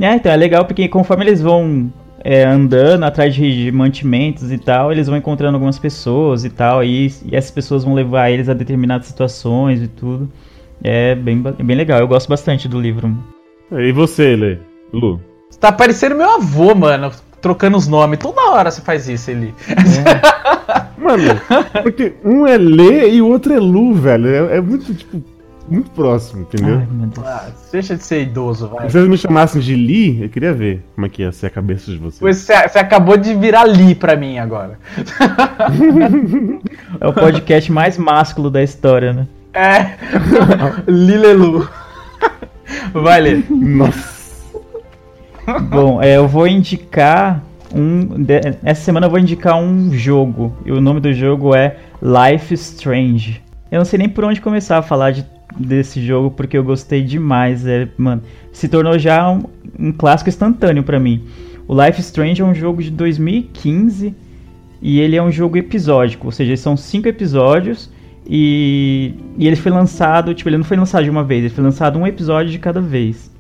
É, 0.01 0.15
então 0.15 0.31
é 0.31 0.35
legal 0.35 0.65
porque 0.65 0.89
conforme 0.89 1.25
eles 1.25 1.41
vão 1.41 1.93
é, 2.23 2.43
andando 2.43 3.03
atrás 3.03 3.33
de, 3.35 3.65
de 3.65 3.71
mantimentos 3.71 4.51
e 4.51 4.57
tal, 4.57 4.91
eles 4.91 5.07
vão 5.07 5.15
encontrando 5.15 5.55
algumas 5.55 5.79
pessoas 5.79 6.43
e 6.43 6.49
tal, 6.49 6.83
e, 6.83 7.07
e 7.23 7.35
essas 7.35 7.51
pessoas 7.51 7.83
vão 7.85 7.93
levar 7.93 8.29
eles 8.29 8.49
a 8.49 8.53
determinadas 8.53 9.07
situações 9.07 9.81
e 9.81 9.87
tudo. 9.87 10.29
É 10.83 11.15
bem, 11.15 11.41
bem 11.41 11.77
legal, 11.77 11.99
eu 11.99 12.07
gosto 12.07 12.27
bastante 12.29 12.67
do 12.67 12.79
livro. 12.79 13.15
E 13.71 13.91
você, 13.91 14.35
Lê? 14.35 14.57
Lu? 14.93 15.19
Você 15.49 15.59
tá 15.59 15.71
parecendo 15.71 16.15
meu 16.15 16.35
avô, 16.35 16.75
mano. 16.75 17.11
Trocando 17.41 17.77
os 17.77 17.87
nomes. 17.87 18.19
Toda 18.19 18.49
hora 18.51 18.71
você 18.71 18.81
faz 18.81 19.07
isso, 19.07 19.29
ele. 19.31 19.53
Mano, 20.97 21.39
porque 21.83 22.13
um 22.23 22.47
é 22.47 22.57
Lê 22.57 23.11
e 23.11 23.21
o 23.21 23.27
outro 23.27 23.53
é 23.53 23.59
Lu, 23.59 23.93
velho. 23.93 24.27
É, 24.27 24.57
é 24.57 24.61
muito, 24.61 24.93
tipo, 24.93 25.21
muito 25.69 25.89
próximo, 25.91 26.41
entendeu? 26.41 26.77
Ai, 26.79 26.87
meu 26.89 27.07
Deus. 27.07 27.25
Ah, 27.25 27.47
deixa 27.71 27.95
de 27.95 28.03
ser 28.03 28.21
idoso, 28.21 28.67
vai. 28.67 28.87
Se 28.87 28.93
vocês 28.93 29.07
me 29.07 29.17
chamassem 29.17 29.61
de 29.61 29.75
Li, 29.75 30.23
eu 30.23 30.29
queria 30.29 30.53
ver 30.53 30.83
como 30.93 31.07
é 31.07 31.09
que 31.09 31.21
ia 31.23 31.31
ser 31.31 31.47
a 31.47 31.49
cabeça 31.49 31.91
de 31.91 31.97
vocês. 31.97 32.19
Pois 32.19 32.37
Você, 32.37 32.67
você 32.67 32.79
acabou 32.79 33.17
de 33.17 33.33
virar 33.33 33.65
Li 33.65 33.95
pra 33.95 34.15
mim 34.15 34.37
agora. 34.37 34.79
É 36.97 37.07
o 37.07 37.13
podcast 37.13 37.69
mais 37.71 37.97
másculo 37.97 38.49
da 38.49 38.63
história, 38.63 39.11
né? 39.11 39.27
É. 39.55 39.95
Lilelu. 40.91 41.67
Vai 42.93 43.21
ler. 43.21 43.45
Nossa. 43.51 44.35
Bom, 45.69 46.01
é, 46.01 46.17
eu 46.17 46.27
vou 46.27 46.47
indicar 46.47 47.43
um. 47.73 48.21
de- 48.23 48.41
Essa 48.63 48.81
semana 48.83 49.05
eu 49.05 49.09
vou 49.09 49.19
indicar 49.19 49.57
um 49.57 49.91
jogo. 49.93 50.55
E 50.65 50.71
o 50.71 50.81
nome 50.81 50.99
do 50.99 51.13
jogo 51.13 51.55
é 51.55 51.77
Life 52.01 52.53
Strange. 52.55 53.41
Eu 53.71 53.79
não 53.79 53.85
sei 53.85 53.99
nem 53.99 54.09
por 54.09 54.23
onde 54.23 54.41
começar 54.41 54.77
a 54.77 54.81
falar 54.81 55.11
de- 55.11 55.25
desse 55.57 56.05
jogo, 56.05 56.31
porque 56.31 56.57
eu 56.57 56.63
gostei 56.63 57.03
demais. 57.03 57.65
É, 57.65 57.87
mano, 57.97 58.21
se 58.51 58.67
tornou 58.67 58.97
já 58.97 59.29
um, 59.29 59.43
um 59.79 59.91
clássico 59.91 60.29
instantâneo 60.29 60.83
pra 60.83 60.99
mim. 60.99 61.23
O 61.67 61.79
Life 61.81 61.99
Strange 62.01 62.41
é 62.41 62.45
um 62.45 62.53
jogo 62.53 62.81
de 62.83 62.91
2015 62.91 64.13
e 64.81 64.99
ele 64.99 65.15
é 65.15 65.23
um 65.23 65.31
jogo 65.31 65.57
episódico, 65.57 66.27
ou 66.27 66.31
seja, 66.31 66.55
são 66.57 66.77
cinco 66.77 67.07
episódios 67.07 67.89
e, 68.27 69.13
e 69.37 69.47
ele 69.47 69.55
foi 69.55 69.71
lançado, 69.71 70.33
tipo, 70.33 70.49
ele 70.49 70.57
não 70.57 70.63
foi 70.63 70.77
lançado 70.77 71.03
de 71.03 71.09
uma 71.09 71.23
vez, 71.23 71.45
ele 71.45 71.53
foi 71.53 71.63
lançado 71.63 71.99
um 71.99 72.07
episódio 72.07 72.51
de 72.51 72.59
cada 72.59 72.81
vez. 72.81 73.31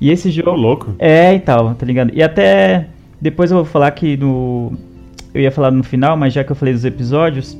E 0.00 0.10
esse 0.10 0.30
jogo 0.30 0.52
louco. 0.52 0.94
é 0.98 1.34
e 1.34 1.40
tal, 1.40 1.74
tá 1.74 1.84
ligado? 1.84 2.12
E 2.14 2.22
até 2.22 2.88
depois 3.20 3.50
eu 3.50 3.58
vou 3.58 3.66
falar 3.66 3.90
que 3.90 4.16
no 4.16 4.72
eu 5.34 5.42
ia 5.42 5.50
falar 5.50 5.70
no 5.70 5.82
final, 5.82 6.16
mas 6.16 6.32
já 6.32 6.44
que 6.44 6.52
eu 6.52 6.56
falei 6.56 6.72
dos 6.72 6.84
episódios, 6.84 7.56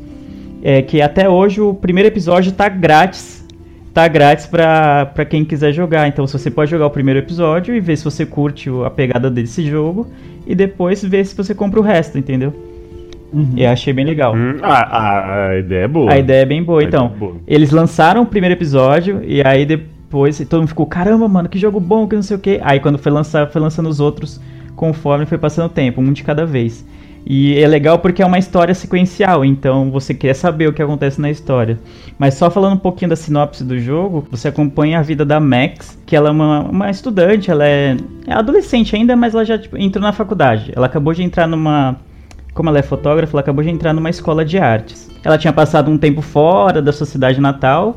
é 0.63 0.83
que 0.83 1.01
até 1.01 1.29
hoje 1.29 1.61
o 1.61 1.75
primeiro 1.75 2.09
episódio 2.09 2.53
tá 2.53 2.69
grátis. 2.69 3.39
Tá 3.93 4.07
grátis 4.07 4.47
pra, 4.47 5.07
pra 5.07 5.25
quem 5.25 5.45
quiser 5.45 5.73
jogar. 5.73 6.07
Então 6.07 6.27
você 6.27 6.51
pode 6.51 6.71
jogar 6.71 6.87
o 6.87 6.91
primeiro 6.91 7.19
episódio 7.19 7.75
e 7.75 7.81
ver 7.81 7.97
se 7.97 8.05
você 8.05 8.25
curte 8.25 8.71
a 8.85 8.91
pegada 8.91 9.31
desse 9.31 9.67
jogo. 9.67 10.07
E 10.47 10.55
depois 10.55 11.03
ver 11.03 11.27
se 11.27 11.35
você 11.35 11.55
compra 11.55 11.81
o 11.81 11.83
resto, 11.83 12.17
entendeu? 12.17 12.55
Eu 13.57 13.71
achei 13.71 13.93
bem 13.93 14.05
legal. 14.05 14.35
Hum, 14.35 14.57
a, 14.63 15.49
a 15.51 15.59
ideia 15.59 15.85
é 15.85 15.89
boa. 15.89 16.13
A 16.13 16.19
ideia 16.19 16.43
é 16.43 16.47
bem 16.47 16.63
boa, 16.63 16.81
A 16.81 16.85
então. 16.85 17.07
ideia 17.07 17.17
é 17.17 17.19
boa. 17.19 17.37
Eles 17.47 17.71
lançaram 17.71 18.23
o 18.23 18.27
primeiro 18.27 18.55
episódio 18.55 19.23
e 19.25 19.43
aí 19.47 19.67
depois 19.67 20.39
todo 20.49 20.61
mundo 20.61 20.69
ficou, 20.69 20.87
caramba, 20.87 21.29
mano, 21.29 21.49
que 21.49 21.59
jogo 21.59 21.79
bom, 21.79 22.07
que 22.07 22.15
não 22.15 22.23
sei 22.23 22.37
o 22.37 22.41
que. 22.41 22.61
Aí 22.63 22.81
quando 22.81 22.99
foi 22.99 23.13
lançar, 23.13 23.49
foi 23.51 23.61
lançando 23.61 23.89
os 23.89 24.01
outros 24.01 24.41
conforme 24.75 25.27
foi 25.27 25.39
passando 25.39 25.67
o 25.67 25.71
tempo, 25.71 26.01
um 26.01 26.13
de 26.13 26.23
cada 26.23 26.47
vez. 26.47 26.87
E 27.27 27.59
é 27.59 27.67
legal 27.67 27.99
porque 27.99 28.23
é 28.23 28.27
uma 28.27 28.39
história 28.39 28.75
sequencial, 28.75 29.45
então 29.45 29.91
você 29.91 30.15
quer 30.15 30.35
saber 30.35 30.69
o 30.69 30.73
que 30.73 30.81
acontece 30.81 31.21
na 31.21 31.31
história. 31.31 31.79
Mas 32.19 32.35
só 32.35 32.51
falando 32.51 32.75
um 32.75 32.79
pouquinho 32.79 33.11
da 33.11 33.17
sinopse 33.17 33.63
do 33.63 33.79
jogo, 33.79 34.27
você 34.31 34.49
acompanha 34.49 34.99
a 34.99 35.03
vida 35.03 35.27
da 35.27 35.39
Max, 35.39 35.99
que 36.07 36.17
ela 36.17 36.29
é 36.29 36.33
uma, 36.33 36.61
uma 36.61 36.91
estudante, 36.91 37.51
ela 37.51 37.67
é, 37.67 37.97
é 38.27 38.33
adolescente 38.33 38.97
ainda, 38.97 39.15
mas 39.15 39.35
ela 39.35 39.45
já 39.45 39.59
tipo, 39.59 39.77
entrou 39.77 40.03
na 40.03 40.13
faculdade. 40.13 40.73
Ela 40.75 40.87
acabou 40.87 41.13
de 41.13 41.23
entrar 41.23 41.47
numa 41.47 41.97
como 42.59 42.71
ela 42.71 42.81
é 42.81 42.83
fotógrafa, 42.83 43.37
ela 43.37 43.41
acabou 43.41 43.63
de 43.63 43.71
entrar 43.71 43.93
numa 43.93 44.11
escola 44.11 44.45
de 44.45 44.59
artes. 44.59 45.09
Ela 45.23 45.39
tinha 45.39 45.53
passado 45.53 45.89
um 45.93 45.97
tempo 45.97 46.21
fora 46.21 46.83
da 46.83 46.93
sua 46.93 47.07
cidade 47.07 47.41
natal 47.41 47.95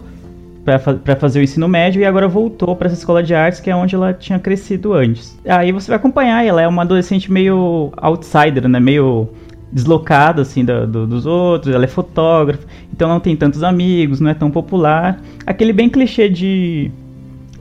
para 0.63 1.15
fazer 1.15 1.39
o 1.39 1.41
ensino 1.41 1.67
médio 1.67 1.99
e 1.99 2.05
agora 2.05 2.27
voltou 2.27 2.75
para 2.75 2.85
essa 2.85 2.95
escola 2.95 3.23
de 3.23 3.33
artes 3.33 3.59
que 3.59 3.71
é 3.71 3.75
onde 3.75 3.95
ela 3.95 4.13
tinha 4.13 4.37
crescido 4.37 4.93
antes. 4.93 5.35
Aí 5.47 5.71
você 5.71 5.87
vai 5.87 5.95
acompanhar, 5.97 6.45
ela 6.45 6.61
é 6.61 6.67
uma 6.67 6.83
adolescente 6.83 7.31
meio 7.31 7.91
outsider, 7.97 8.67
né? 8.67 8.79
Meio 8.79 9.29
deslocada 9.71 10.43
assim 10.43 10.63
da- 10.63 10.85
do- 10.85 11.07
dos 11.07 11.25
outros. 11.25 11.73
Ela 11.73 11.85
é 11.85 11.87
fotógrafa, 11.87 12.63
então 12.93 13.09
não 13.09 13.19
tem 13.19 13.35
tantos 13.35 13.63
amigos, 13.63 14.19
não 14.19 14.29
é 14.29 14.35
tão 14.35 14.51
popular. 14.51 15.19
Aquele 15.43 15.73
bem 15.73 15.89
clichê 15.89 16.29
de 16.29 16.91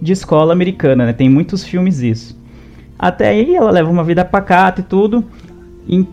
de 0.03 0.13
escola 0.13 0.53
americana, 0.53 1.07
né? 1.07 1.15
Tem 1.15 1.31
muitos 1.31 1.65
filmes 1.65 2.03
isso. 2.03 2.39
Até 2.99 3.29
aí 3.29 3.55
ela 3.57 3.71
leva 3.71 3.91
uma 3.91 4.05
vida 4.05 4.23
pacata 4.23 4.83
e 4.83 4.85
tudo. 4.85 5.25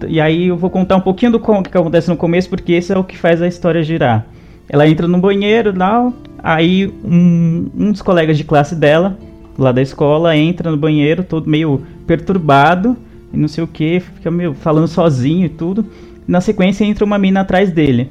E 0.07 0.19
aí 0.19 0.47
eu 0.47 0.57
vou 0.57 0.71
contar 0.71 0.95
um 0.95 1.01
pouquinho 1.01 1.33
do 1.33 1.39
que 1.39 1.77
acontece 1.77 2.09
no 2.09 2.17
começo, 2.17 2.49
porque 2.49 2.73
esse 2.73 2.91
é 2.91 2.97
o 2.97 3.03
que 3.03 3.15
faz 3.15 3.41
a 3.43 3.47
história 3.47 3.83
girar. 3.83 4.25
Ela 4.67 4.87
entra 4.87 5.07
no 5.07 5.19
banheiro 5.19 5.71
lá, 5.77 6.11
aí 6.41 6.91
um, 7.03 7.69
um 7.77 7.91
dos 7.91 8.01
colegas 8.01 8.37
de 8.37 8.43
classe 8.43 8.75
dela, 8.75 9.17
lá 9.57 9.71
da 9.71 9.81
escola, 9.81 10.35
entra 10.35 10.71
no 10.71 10.77
banheiro, 10.77 11.23
todo 11.23 11.47
meio 11.47 11.83
perturbado, 12.07 12.97
e 13.31 13.37
não 13.37 13.47
sei 13.47 13.63
o 13.63 13.67
que, 13.67 13.99
fica 13.99 14.31
meio 14.31 14.55
falando 14.55 14.87
sozinho 14.87 15.45
e 15.45 15.49
tudo. 15.49 15.85
Na 16.27 16.41
sequência 16.41 16.83
entra 16.83 17.05
uma 17.05 17.19
mina 17.19 17.41
atrás 17.41 17.71
dele. 17.71 18.09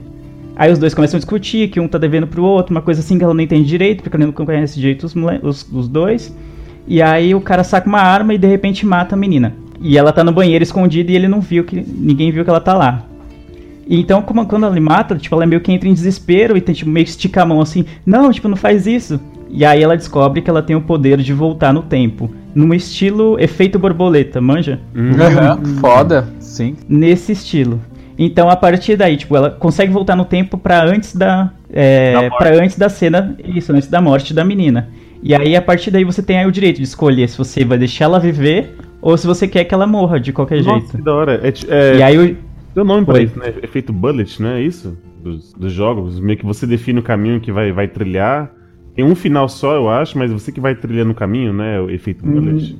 Aí 0.54 0.72
os 0.72 0.78
dois 0.78 0.94
começam 0.94 1.18
a 1.18 1.20
discutir, 1.20 1.68
que 1.68 1.80
um 1.80 1.88
tá 1.88 1.98
devendo 1.98 2.28
pro 2.28 2.44
outro, 2.44 2.74
uma 2.74 2.80
coisa 2.80 3.00
assim 3.00 3.18
que 3.18 3.24
ela 3.24 3.34
não 3.34 3.42
entende 3.42 3.68
direito, 3.68 4.02
porque 4.02 4.16
ela 4.16 4.24
não 4.24 4.32
conhece 4.32 4.78
direito 4.80 5.04
os, 5.04 5.14
os, 5.42 5.68
os 5.70 5.88
dois. 5.88 6.34
E 6.86 7.02
aí 7.02 7.34
o 7.34 7.40
cara 7.40 7.64
saca 7.64 7.88
uma 7.88 8.00
arma 8.00 8.32
e 8.32 8.38
de 8.38 8.46
repente 8.46 8.86
mata 8.86 9.16
a 9.16 9.18
menina. 9.18 9.52
E 9.80 9.96
ela 9.98 10.12
tá 10.12 10.24
no 10.24 10.32
banheiro 10.32 10.62
escondida 10.62 11.10
e 11.12 11.16
ele 11.16 11.28
não 11.28 11.40
viu 11.40 11.64
que. 11.64 11.76
ninguém 11.76 12.30
viu 12.30 12.44
que 12.44 12.50
ela 12.50 12.60
tá 12.60 12.74
lá. 12.74 13.04
E 13.86 14.00
então, 14.00 14.20
como- 14.22 14.46
quando 14.46 14.66
ela 14.66 14.80
mata, 14.80 15.14
tipo, 15.16 15.34
ela 15.36 15.46
meio 15.46 15.60
que 15.60 15.70
entra 15.70 15.88
em 15.88 15.94
desespero 15.94 16.56
e 16.56 16.60
tem, 16.60 16.74
tipo, 16.74 16.90
meio 16.90 17.04
que 17.04 17.10
estica 17.10 17.42
a 17.42 17.46
mão 17.46 17.60
assim, 17.60 17.84
não, 18.04 18.32
tipo, 18.32 18.48
não 18.48 18.56
faz 18.56 18.86
isso. 18.86 19.20
E 19.48 19.64
aí 19.64 19.80
ela 19.82 19.96
descobre 19.96 20.42
que 20.42 20.50
ela 20.50 20.60
tem 20.60 20.74
o 20.74 20.80
poder 20.80 21.18
de 21.18 21.32
voltar 21.32 21.72
no 21.72 21.82
tempo. 21.82 22.28
Num 22.52 22.74
estilo 22.74 23.38
efeito 23.38 23.78
borboleta, 23.78 24.40
manja? 24.40 24.80
Aham, 24.96 25.60
Foda, 25.80 26.26
sim. 26.40 26.74
nesse 26.88 27.30
estilo. 27.32 27.80
Então 28.18 28.48
a 28.50 28.56
partir 28.56 28.96
daí, 28.96 29.16
tipo, 29.16 29.36
ela 29.36 29.50
consegue 29.50 29.92
voltar 29.92 30.16
no 30.16 30.24
tempo 30.24 30.56
pra 30.58 30.82
antes 30.82 31.14
da 31.14 31.50
é, 31.72 32.28
para 32.30 32.56
antes 32.60 32.76
da 32.78 32.88
cena, 32.88 33.36
isso, 33.44 33.72
antes 33.72 33.88
da 33.88 34.00
morte 34.00 34.32
da 34.34 34.44
menina. 34.44 34.88
E 35.22 35.34
aí 35.34 35.54
a 35.54 35.62
partir 35.62 35.90
daí 35.90 36.02
você 36.02 36.22
tem 36.22 36.38
aí 36.38 36.46
o 36.46 36.50
direito 36.52 36.78
de 36.78 36.82
escolher 36.84 37.28
se 37.28 37.36
você 37.38 37.64
vai 37.64 37.76
deixar 37.78 38.06
ela 38.06 38.18
viver 38.18 38.74
ou 39.10 39.16
se 39.16 39.26
você 39.26 39.46
quer 39.48 39.64
que 39.64 39.74
ela 39.74 39.86
morra 39.86 40.18
de 40.20 40.32
qualquer 40.32 40.62
Nossa, 40.62 40.70
jeito. 40.80 40.96
que 40.96 41.02
da 41.02 41.14
hora. 41.14 41.40
É, 41.42 41.52
é, 41.68 41.96
E 41.98 42.02
aí 42.02 42.18
o, 42.18 42.36
Tem 42.74 42.82
um 42.82 42.86
nome 42.86 43.04
pra 43.06 43.14
Oi. 43.14 43.24
isso, 43.24 43.38
né? 43.38 43.52
Efeito 43.62 43.92
bullet, 43.92 44.40
não 44.42 44.50
é 44.50 44.60
isso? 44.62 44.96
Dos, 45.22 45.52
dos 45.54 45.72
jogos. 45.72 46.20
Meio 46.20 46.38
que 46.38 46.44
você 46.46 46.66
define 46.66 46.98
o 46.98 47.02
caminho 47.02 47.40
que 47.40 47.50
vai, 47.52 47.72
vai 47.72 47.88
trilhar. 47.88 48.50
Tem 48.94 49.04
um 49.04 49.14
final 49.14 49.48
só, 49.48 49.74
eu 49.74 49.88
acho, 49.88 50.16
mas 50.18 50.30
você 50.32 50.50
que 50.52 50.60
vai 50.60 50.74
trilhando 50.74 51.10
o 51.12 51.14
caminho, 51.14 51.52
né? 51.52 51.80
O 51.80 51.90
efeito 51.90 52.24
bullet. 52.24 52.76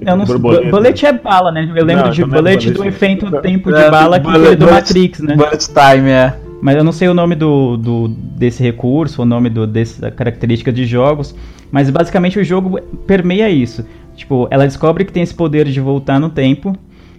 eu 0.00 0.16
não 0.16 0.24
Borboleta. 0.24 0.70
bullet 0.70 1.06
é 1.06 1.12
bala, 1.12 1.50
né? 1.52 1.62
Eu 1.76 1.84
lembro 1.84 2.04
Não, 2.06 2.10
de 2.10 2.20
não 2.22 2.28
é 2.28 2.32
bullet 2.32 2.70
do 2.70 2.74
bullet. 2.76 2.88
efeito 2.94 3.30
tempo 3.40 3.72
de 3.72 3.78
É, 3.80 3.90
bala 3.90 4.18
que 4.18 4.24
bullet- 4.26 4.46
foi 4.46 4.56
do 4.56 4.66
Matrix, 4.66 5.20
né? 5.20 5.36
Bullet 5.36 5.68
Time, 5.68 6.10
é. 6.10 6.34
Mas 6.60 6.76
eu 6.76 6.84
não 6.84 6.92
sei 6.92 7.08
o 7.08 7.14
nome 7.14 7.34
do, 7.34 7.76
do- 7.76 8.08
desse 8.08 8.62
recurso, 8.62 9.20
o 9.22 9.24
nome 9.26 9.50
do, 9.50 9.66
dessa 9.66 10.10
característica 10.10 10.72
de 10.72 10.86
jogos. 10.86 11.34
Mas 11.70 11.90
basicamente 11.90 12.38
o 12.38 12.44
jogo 12.44 12.80
permeia 13.06 13.50
isso. 13.50 13.84
Tipo, 14.16 14.48
ela 14.50 14.64
descobre 14.64 15.04
que 15.04 15.12
tem 15.12 15.22
esse 15.22 15.34
poder 15.34 15.66
de 15.66 15.80
voltar 15.80 16.20
no 16.20 16.30
tempo. 16.30 16.76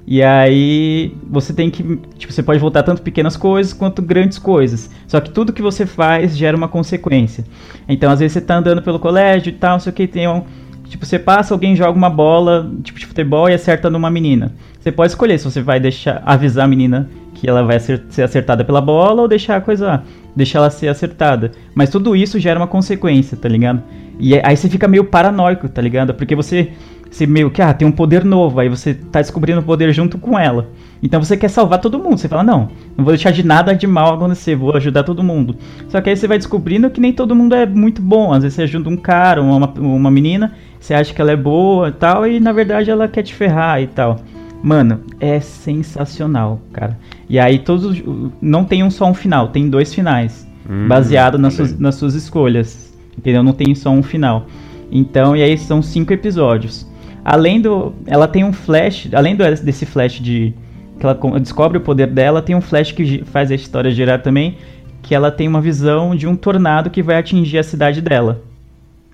E 0.07 0.21
aí 0.21 1.15
você 1.29 1.51
tem 1.51 1.69
que. 1.71 1.83
Tipo, 2.17 2.31
você 2.31 2.43
pode 2.43 2.59
voltar 2.59 2.83
tanto 2.83 3.01
pequenas 3.01 3.35
coisas 3.35 3.73
quanto 3.73 4.01
grandes 4.01 4.37
coisas. 4.37 4.89
Só 5.07 5.19
que 5.19 5.31
tudo 5.31 5.51
que 5.51 5.61
você 5.61 5.85
faz 5.85 6.37
gera 6.37 6.55
uma 6.55 6.67
consequência. 6.67 7.43
Então, 7.89 8.11
às 8.11 8.19
vezes 8.19 8.33
você 8.33 8.41
tá 8.41 8.57
andando 8.57 8.81
pelo 8.81 8.99
colégio 8.99 9.49
e 9.49 9.53
tal, 9.53 9.73
não 9.73 9.79
sei 9.79 9.91
o 9.91 9.95
que, 9.95 10.07
tem 10.07 10.27
um. 10.27 10.43
Tipo, 10.87 11.05
você 11.05 11.17
passa, 11.17 11.53
alguém 11.53 11.75
joga 11.75 11.97
uma 11.97 12.09
bola, 12.09 12.71
tipo 12.83 12.99
de 12.99 13.05
futebol, 13.07 13.49
e 13.49 13.53
acerta 13.53 13.89
numa 13.89 14.09
menina. 14.11 14.53
Você 14.79 14.91
pode 14.91 15.11
escolher 15.11 15.39
se 15.39 15.45
você 15.45 15.61
vai 15.61 15.79
deixar 15.79 16.21
avisar 16.23 16.65
a 16.65 16.67
menina 16.67 17.09
que 17.33 17.49
ela 17.49 17.63
vai 17.63 17.79
ser 17.79 18.03
acertada 18.23 18.63
pela 18.63 18.79
bola 18.79 19.23
ou 19.23 19.27
deixar 19.27 19.57
a 19.57 19.61
coisa. 19.61 20.03
deixar 20.35 20.59
ela 20.59 20.69
ser 20.69 20.87
acertada. 20.87 21.51
Mas 21.73 21.89
tudo 21.89 22.15
isso 22.15 22.39
gera 22.39 22.59
uma 22.59 22.67
consequência, 22.67 23.35
tá 23.35 23.49
ligado? 23.49 23.81
E 24.19 24.39
aí 24.43 24.55
você 24.55 24.69
fica 24.69 24.87
meio 24.87 25.03
paranoico, 25.05 25.67
tá 25.69 25.81
ligado? 25.81 26.13
Porque 26.13 26.35
você. 26.35 26.69
Você 27.11 27.25
meio 27.25 27.49
que, 27.49 27.61
ah, 27.61 27.73
tem 27.73 27.87
um 27.87 27.91
poder 27.93 28.25
novo, 28.25 28.59
aí 28.59 28.67
você 28.67 28.93
tá 28.93 29.21
descobrindo 29.21 29.61
o 29.61 29.63
poder 29.63 29.93
junto 29.93 30.17
com 30.17 30.37
ela. 30.37 30.67
Então 31.01 31.23
você 31.23 31.37
quer 31.37 31.47
salvar 31.49 31.79
todo 31.79 31.97
mundo. 31.99 32.17
Você 32.17 32.27
fala, 32.27 32.43
não, 32.43 32.67
não 32.97 33.05
vou 33.05 33.13
deixar 33.13 33.31
de 33.31 33.45
nada 33.45 33.73
de 33.73 33.87
mal 33.87 34.15
acontecer, 34.15 34.53
vou 34.55 34.75
ajudar 34.75 35.03
todo 35.03 35.23
mundo. 35.23 35.55
Só 35.87 36.01
que 36.01 36.09
aí 36.09 36.17
você 36.17 36.27
vai 36.27 36.37
descobrindo 36.37 36.89
que 36.89 36.99
nem 36.99 37.13
todo 37.13 37.33
mundo 37.33 37.55
é 37.55 37.65
muito 37.65 38.01
bom. 38.01 38.33
Às 38.33 38.43
vezes 38.43 38.55
você 38.55 38.63
ajuda 38.63 38.89
um 38.89 38.97
cara, 38.97 39.41
uma, 39.41 39.65
uma 39.77 40.11
menina, 40.11 40.53
você 40.77 40.93
acha 40.93 41.13
que 41.13 41.21
ela 41.21 41.31
é 41.31 41.37
boa 41.37 41.87
e 41.87 41.91
tal, 41.93 42.27
e 42.27 42.39
na 42.41 42.51
verdade 42.51 42.89
ela 42.91 43.07
quer 43.07 43.23
te 43.23 43.33
ferrar 43.33 43.81
e 43.81 43.87
tal. 43.87 44.17
Mano, 44.61 44.99
é 45.19 45.39
sensacional, 45.39 46.59
cara. 46.73 46.97
E 47.29 47.39
aí 47.39 47.59
todos. 47.59 47.85
os- 47.85 48.03
Não 48.41 48.65
tem 48.65 48.83
um 48.83 48.89
só 48.89 49.05
um 49.09 49.13
final, 49.13 49.49
tem 49.49 49.69
dois 49.69 49.93
finais. 49.93 50.45
Hum, 50.67 50.87
baseado 50.87 51.37
nas 51.37 51.53
suas, 51.53 51.79
nas 51.79 51.95
suas 51.95 52.15
escolhas. 52.15 52.84
Entendeu? 53.17 53.43
Não 53.43 53.53
tem 53.53 53.73
só 53.75 53.89
um 53.89 54.03
final. 54.03 54.45
Então, 54.91 55.35
e 55.35 55.41
aí 55.41 55.57
são 55.57 55.81
cinco 55.81 56.13
episódios. 56.13 56.85
Além 57.23 57.59
do. 57.59 57.93
Ela 58.05 58.27
tem 58.27 58.43
um 58.43 58.53
flash. 58.53 59.09
Além 59.13 59.35
do, 59.35 59.43
desse 59.63 59.85
flash 59.85 60.19
de. 60.19 60.53
Que 60.99 61.05
ela 61.05 61.15
co- 61.15 61.39
descobre 61.39 61.77
o 61.77 61.81
poder 61.81 62.07
dela, 62.07 62.41
tem 62.41 62.55
um 62.55 62.61
flash 62.61 62.91
que 62.91 63.23
faz 63.25 63.51
a 63.51 63.55
história 63.55 63.91
girar 63.91 64.21
também. 64.21 64.57
Que 65.01 65.13
ela 65.13 65.31
tem 65.31 65.47
uma 65.47 65.61
visão 65.61 66.15
de 66.15 66.27
um 66.27 66.35
tornado 66.35 66.89
que 66.89 67.01
vai 67.03 67.17
atingir 67.17 67.57
a 67.57 67.63
cidade 67.63 68.01
dela. 68.01 68.41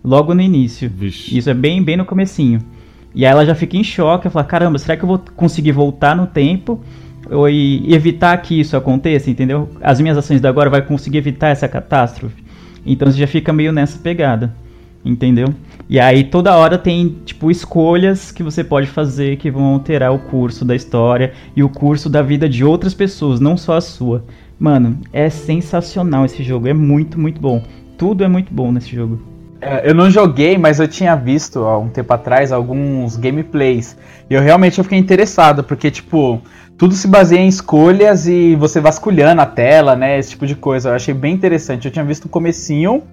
Logo 0.03 0.33
no 0.33 0.41
início. 0.41 0.89
Vixe. 0.89 1.37
Isso 1.37 1.49
é 1.49 1.53
bem, 1.53 1.81
bem 1.83 1.97
no 1.97 2.05
comecinho. 2.05 2.59
E 3.13 3.25
aí 3.25 3.31
ela 3.31 3.45
já 3.45 3.53
fica 3.53 3.75
em 3.75 3.83
choque, 3.83 4.25
ela 4.27 4.31
fala, 4.31 4.45
caramba, 4.45 4.79
será 4.79 4.95
que 4.95 5.03
eu 5.03 5.07
vou 5.07 5.21
conseguir 5.35 5.73
voltar 5.73 6.15
no 6.15 6.25
tempo 6.27 6.79
e 7.49 7.93
evitar 7.93 8.37
que 8.41 8.59
isso 8.59 8.75
aconteça, 8.75 9.29
entendeu? 9.29 9.69
As 9.81 9.99
minhas 9.99 10.17
ações 10.17 10.39
de 10.39 10.47
agora 10.47 10.69
vai 10.69 10.81
conseguir 10.81 11.17
evitar 11.17 11.49
essa 11.49 11.67
catástrofe. 11.67 12.40
Então 12.85 13.11
você 13.11 13.17
já 13.17 13.27
fica 13.27 13.53
meio 13.53 13.71
nessa 13.71 13.97
pegada, 13.99 14.53
entendeu? 15.03 15.47
E 15.89 15.99
aí 15.99 16.23
toda 16.23 16.55
hora 16.55 16.77
tem, 16.77 17.17
tipo, 17.25 17.51
escolhas 17.51 18.31
que 18.31 18.43
você 18.43 18.63
pode 18.63 18.87
fazer 18.87 19.37
que 19.37 19.51
vão 19.51 19.65
alterar 19.65 20.13
o 20.13 20.19
curso 20.19 20.63
da 20.65 20.75
história 20.75 21.33
e 21.55 21.63
o 21.63 21.69
curso 21.69 22.09
da 22.09 22.21
vida 22.21 22.47
de 22.47 22.63
outras 22.63 22.93
pessoas, 22.93 23.39
não 23.39 23.57
só 23.57 23.75
a 23.77 23.81
sua. 23.81 24.23
Mano, 24.59 24.99
é 25.11 25.29
sensacional 25.29 26.25
esse 26.25 26.43
jogo, 26.43 26.67
é 26.67 26.73
muito, 26.73 27.19
muito 27.19 27.41
bom. 27.41 27.63
tudo 27.97 28.23
é 28.23 28.27
muito 28.27 28.53
bom 28.53 28.71
nesse 28.71 28.95
jogo. 28.95 29.21
É, 29.59 29.89
Eu 29.89 29.93
não 29.93 30.09
joguei, 30.09 30.57
mas 30.57 30.79
eu 30.79 30.87
tinha 30.87 31.15
visto 31.15 31.59
há 31.65 31.77
um 31.77 31.89
tempo 31.89 32.11
atrás 32.13 32.51
alguns 32.51 33.15
gameplays. 33.15 33.97
E 34.29 34.33
eu 34.33 34.41
realmente 34.41 34.77
eu 34.79 34.83
fiquei 34.83 34.97
interessado, 34.99 35.63
porque, 35.63 35.91
tipo, 35.91 36.41
tudo 36.81 36.95
se 36.95 37.07
baseia 37.07 37.41
em 37.41 37.47
escolhas 37.47 38.27
e 38.27 38.55
você 38.55 38.79
vasculhando 38.81 39.39
a 39.39 39.45
tela, 39.45 39.95
né? 39.95 40.17
Esse 40.17 40.31
tipo 40.31 40.47
de 40.47 40.55
coisa. 40.55 40.89
Eu 40.89 40.95
achei 40.95 41.13
bem 41.13 41.31
interessante. 41.31 41.85
Eu 41.85 41.91
tinha 41.91 42.03
visto 42.03 42.25
o 42.25 42.29
comecinho 42.29 43.03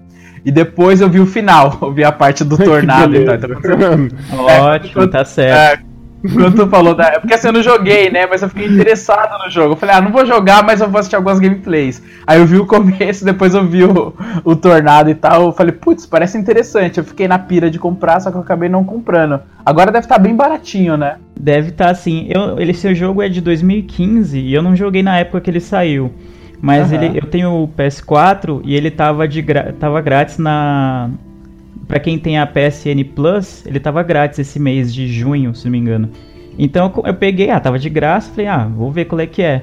e 0.43 0.51
depois 0.51 1.01
eu 1.01 1.07
vi 1.07 1.19
o 1.19 1.25
final. 1.27 1.77
Eu 1.79 1.93
vi 1.93 2.03
a 2.03 2.11
parte 2.11 2.43
do 2.43 2.57
tornado 2.65 3.15
e 3.15 3.23
tal. 3.23 3.35
Então, 3.35 4.09
Ótimo, 4.39 5.07
tá 5.07 5.23
certo. 5.23 5.83
É, 5.83 6.29
quando 6.33 6.55
tu 6.55 6.67
falou 6.67 6.95
da. 6.95 7.09
é 7.09 7.19
Porque 7.19 7.35
assim, 7.35 7.45
eu 7.45 7.53
não 7.53 7.61
joguei, 7.61 8.09
né? 8.09 8.25
Mas 8.25 8.41
eu 8.41 8.49
fiquei 8.49 8.65
interessado 8.65 9.37
no 9.45 9.51
jogo. 9.51 9.73
Eu 9.73 9.77
falei, 9.77 9.95
ah, 9.95 10.01
não 10.01 10.11
vou 10.11 10.25
jogar, 10.25 10.63
mas 10.63 10.81
eu 10.81 10.89
vou 10.89 10.99
assistir 10.99 11.15
algumas 11.15 11.37
gameplays. 11.37 12.01
Aí 12.25 12.39
eu 12.39 12.47
vi 12.47 12.57
o 12.57 12.65
começo, 12.65 13.23
depois 13.23 13.53
eu 13.53 13.63
vi 13.67 13.83
o, 13.83 14.15
o 14.43 14.55
Tornado 14.55 15.11
e 15.11 15.15
tal. 15.15 15.43
Eu 15.43 15.51
falei, 15.51 15.73
putz, 15.73 16.07
parece 16.07 16.39
interessante. 16.39 16.97
Eu 16.97 17.03
fiquei 17.03 17.27
na 17.27 17.37
pira 17.37 17.69
de 17.69 17.77
comprar, 17.77 18.19
só 18.19 18.31
que 18.31 18.37
eu 18.37 18.41
acabei 18.41 18.67
não 18.67 18.83
comprando. 18.83 19.39
Agora 19.63 19.91
deve 19.91 20.05
estar 20.05 20.17
bem 20.17 20.35
baratinho, 20.35 20.97
né? 20.97 21.17
Deve 21.39 21.69
estar 21.69 21.89
assim. 21.89 22.27
Eu, 22.29 22.59
ele, 22.59 22.73
seu 22.73 22.93
jogo 22.93 23.21
é 23.21 23.29
de 23.29 23.39
2015 23.39 24.37
e 24.39 24.53
eu 24.53 24.61
não 24.61 24.75
joguei 24.75 25.01
na 25.01 25.17
época 25.17 25.39
que 25.39 25.49
ele 25.49 25.61
saiu. 25.61 26.11
Mas 26.61 26.91
Aham. 26.91 27.03
ele, 27.05 27.17
eu 27.17 27.25
tenho 27.27 27.63
o 27.63 27.67
PS4 27.69 28.61
e 28.65 28.75
ele 28.75 28.91
tava, 28.91 29.25
de 29.27 29.41
gra- 29.41 29.73
tava 29.79 30.01
grátis 30.01 30.37
na. 30.37 31.09
Pra 31.87 31.99
quem 31.99 32.19
tem 32.19 32.37
a 32.37 32.45
PSN 32.45 33.03
Plus, 33.15 33.65
ele 33.65 33.79
tava 33.79 34.03
grátis 34.03 34.37
esse 34.39 34.59
mês 34.59 34.93
de 34.93 35.07
junho, 35.07 35.55
se 35.55 35.65
não 35.65 35.71
me 35.71 35.77
engano. 35.79 36.09
Então 36.57 36.91
eu, 36.97 37.03
eu 37.07 37.13
peguei, 37.13 37.49
ah, 37.49 37.59
tava 37.59 37.79
de 37.79 37.89
graça, 37.89 38.29
falei, 38.29 38.47
ah, 38.47 38.67
vou 38.67 38.91
ver 38.91 39.05
qual 39.05 39.21
é 39.21 39.25
que 39.25 39.41
é. 39.41 39.61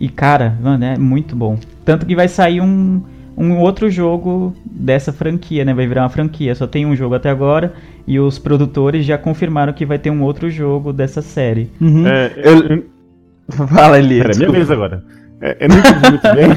E 0.00 0.08
cara, 0.08 0.56
mano, 0.60 0.82
é 0.84 0.96
muito 0.98 1.36
bom. 1.36 1.58
Tanto 1.84 2.06
que 2.06 2.16
vai 2.16 2.26
sair 2.26 2.60
um, 2.62 3.02
um 3.40 3.58
outro 3.58 3.88
jogo 3.90 4.54
dessa 4.64 5.12
franquia, 5.12 5.64
né? 5.64 5.72
Vai 5.72 5.86
virar 5.86 6.02
uma 6.02 6.10
franquia. 6.10 6.54
Só 6.54 6.66
tem 6.66 6.84
um 6.84 6.94
jogo 6.94 7.14
até 7.14 7.30
agora 7.30 7.72
e 8.06 8.20
os 8.20 8.38
produtores 8.38 9.06
já 9.06 9.16
confirmaram 9.16 9.72
que 9.72 9.86
vai 9.86 9.98
ter 9.98 10.10
um 10.10 10.22
outro 10.22 10.50
jogo 10.50 10.92
dessa 10.92 11.22
série. 11.22 11.70
É, 12.06 12.32
Eu- 12.36 12.62
eu, 12.68 12.84
Fala, 13.68 13.98
Eli. 13.98 14.18
Pera, 14.20 14.32
é 14.32 14.36
minha 14.36 14.50
vez 14.52 14.70
agora. 14.70 15.02
É, 15.40 15.56
eu 15.58 15.68
não 15.70 15.78
entendi 15.78 16.10
muito 16.10 16.34
bem. 16.34 16.48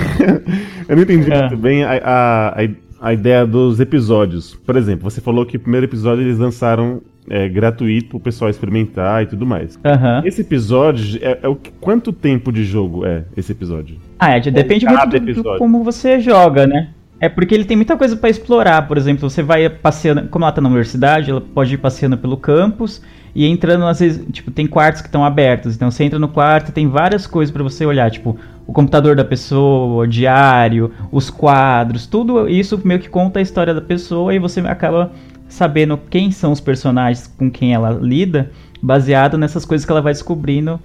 eu 0.89 0.95
não 0.95 1.03
entendi 1.03 1.31
É. 1.31 1.39
muito 1.39 1.57
bem 1.57 1.83
a, 1.85 1.91
a, 2.03 2.49
a, 2.61 2.69
a 3.03 3.11
ideia 3.13 3.45
dos 3.45 3.79
episódios. 3.81 4.55
Por 4.65 4.77
exemplo, 4.77 5.09
você 5.11 5.19
falou 5.19 5.45
que 5.45 5.57
o 5.57 5.59
primeiro 5.59 5.85
episódio 5.85 6.23
eles 6.23 6.39
lançaram 6.39 7.01
é, 7.29 7.47
gratuito 7.49 8.09
pro 8.11 8.19
pessoal 8.21 8.49
experimentar 8.49 9.23
e 9.23 9.25
tudo 9.25 9.45
mais. 9.45 9.77
Aham. 9.83 10.21
Esse 10.25 10.41
episódio 10.41 11.19
é, 11.21 11.39
é 11.43 11.47
o 11.47 11.55
que, 11.55 11.69
quanto 11.81 12.13
tempo 12.13 12.51
de 12.51 12.63
jogo 12.63 13.05
é 13.05 13.25
esse 13.35 13.51
episódio? 13.51 13.97
Ah, 14.17 14.37
é, 14.37 14.39
de- 14.39 14.51
depende 14.51 14.85
muito 14.85 15.19
do, 15.19 15.43
do 15.43 15.57
como 15.57 15.83
você 15.83 16.19
joga, 16.19 16.65
né? 16.65 16.89
É 17.23 17.29
porque 17.29 17.55
ele 17.55 17.63
tem 17.63 17.77
muita 17.77 17.95
coisa 17.95 18.17
pra 18.17 18.29
explorar. 18.29 18.85
Por 18.85 18.97
exemplo, 18.97 19.29
você 19.29 19.41
vai 19.41 19.69
passeando. 19.69 20.27
Como 20.27 20.43
ela 20.43 20.51
tá 20.51 20.59
na 20.59 20.67
universidade, 20.67 21.31
ela 21.31 21.39
pode 21.39 21.73
ir 21.73 21.77
passeando 21.77 22.17
pelo 22.17 22.35
campus 22.35 23.01
e 23.33 23.47
entrando, 23.47 23.85
às 23.85 24.01
vezes, 24.01 24.25
tipo, 24.29 24.51
tem 24.51 24.67
quartos 24.67 25.01
que 25.01 25.07
estão 25.07 25.23
abertos. 25.23 25.73
Então 25.73 25.89
você 25.89 26.03
entra 26.03 26.19
no 26.19 26.27
quarto, 26.27 26.73
tem 26.73 26.89
várias 26.89 27.25
coisas 27.25 27.49
pra 27.49 27.63
você 27.63 27.85
olhar, 27.85 28.11
tipo, 28.11 28.37
o 28.67 28.73
computador 28.73 29.15
da 29.15 29.23
pessoa, 29.23 30.03
o 30.03 30.05
diário, 30.05 30.91
os 31.13 31.29
quadros, 31.29 32.05
tudo 32.07 32.49
isso 32.49 32.77
meio 32.83 32.99
que 32.99 33.07
conta 33.07 33.39
a 33.39 33.41
história 33.41 33.73
da 33.73 33.79
pessoa 33.79 34.35
e 34.35 34.37
você 34.37 34.59
acaba 34.59 35.13
sabendo 35.47 35.97
quem 36.09 36.29
são 36.29 36.51
os 36.51 36.59
personagens 36.59 37.33
com 37.37 37.49
quem 37.49 37.73
ela 37.73 37.91
lida, 38.01 38.51
baseado 38.81 39.37
nessas 39.37 39.63
coisas 39.63 39.85
que 39.85 39.91
ela 39.93 40.01
vai 40.01 40.11
descobrindo 40.11 40.77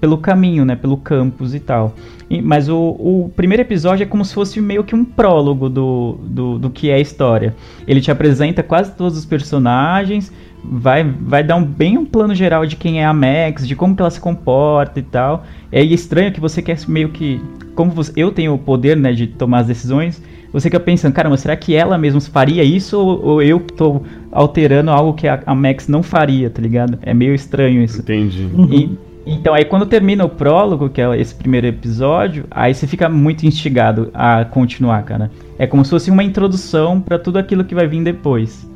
pelo 0.00 0.18
caminho, 0.18 0.64
né, 0.64 0.76
pelo 0.76 0.96
campus 0.96 1.54
e 1.54 1.60
tal. 1.60 1.94
E- 2.30 2.42
mas 2.42 2.68
o, 2.68 2.76
o 2.76 3.32
primeiro 3.34 3.62
episódio 3.62 4.02
é 4.04 4.06
como 4.06 4.24
se 4.24 4.34
fosse 4.34 4.60
meio 4.60 4.84
que 4.84 4.94
um 4.94 5.04
prólogo 5.04 5.68
do, 5.68 6.18
do, 6.22 6.58
do 6.58 6.70
que 6.70 6.90
é 6.90 6.94
a 6.94 7.00
história. 7.00 7.54
Ele 7.86 8.00
te 8.00 8.10
apresenta 8.10 8.62
quase 8.62 8.92
todos 8.92 9.16
os 9.16 9.24
personagens, 9.24 10.32
vai, 10.64 11.04
vai 11.04 11.42
dar 11.42 11.56
um, 11.56 11.64
bem 11.64 11.96
um 11.96 12.04
plano 12.04 12.34
geral 12.34 12.66
de 12.66 12.76
quem 12.76 13.00
é 13.00 13.04
a 13.06 13.12
Max, 13.12 13.66
de 13.66 13.74
como 13.76 13.94
que 13.96 14.02
ela 14.02 14.10
se 14.10 14.20
comporta 14.20 14.98
e 14.98 15.02
tal. 15.02 15.44
É 15.72 15.82
estranho 15.82 16.32
que 16.32 16.40
você 16.40 16.60
quer 16.62 16.78
meio 16.88 17.08
que... 17.10 17.40
Como 17.74 17.90
você- 17.90 18.12
eu 18.16 18.30
tenho 18.32 18.54
o 18.54 18.58
poder, 18.58 18.96
né, 18.96 19.12
de 19.12 19.26
tomar 19.28 19.60
as 19.60 19.66
decisões, 19.68 20.20
você 20.52 20.64
fica 20.68 20.80
pensando, 20.80 21.12
caramba, 21.12 21.36
será 21.36 21.54
que 21.56 21.74
ela 21.74 21.96
mesma 21.98 22.20
faria 22.20 22.64
isso 22.64 22.98
ou, 22.98 23.22
ou 23.24 23.42
eu 23.42 23.60
tô 23.60 24.02
alterando 24.32 24.90
algo 24.90 25.12
que 25.14 25.28
a, 25.28 25.40
a 25.46 25.54
Max 25.54 25.88
não 25.88 26.02
faria, 26.02 26.50
tá 26.50 26.60
ligado? 26.60 26.98
É 27.02 27.12
meio 27.14 27.34
estranho 27.34 27.82
isso. 27.82 28.00
Entendi. 28.00 28.48
E- 28.70 29.07
então, 29.32 29.54
aí 29.54 29.64
quando 29.64 29.86
termina 29.86 30.24
o 30.24 30.28
prólogo, 30.28 30.88
que 30.88 31.00
é 31.00 31.20
esse 31.20 31.34
primeiro 31.34 31.66
episódio, 31.66 32.44
aí 32.50 32.74
você 32.74 32.86
fica 32.86 33.08
muito 33.08 33.44
instigado 33.46 34.10
a 34.14 34.44
continuar, 34.44 35.02
cara. 35.02 35.30
É 35.58 35.66
como 35.66 35.84
se 35.84 35.90
fosse 35.90 36.10
uma 36.10 36.22
introdução 36.22 37.00
pra 37.00 37.18
tudo 37.18 37.38
aquilo 37.38 37.64
que 37.64 37.74
vai 37.74 37.86
vir 37.86 38.02
depois. 38.02 38.68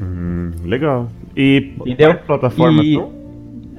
Hum, 0.00 0.50
legal. 0.64 1.08
E 1.36 1.72
Entendeu? 1.86 2.14
quais 2.14 2.26
plataformas 2.26 2.84
E-? 2.84 3.02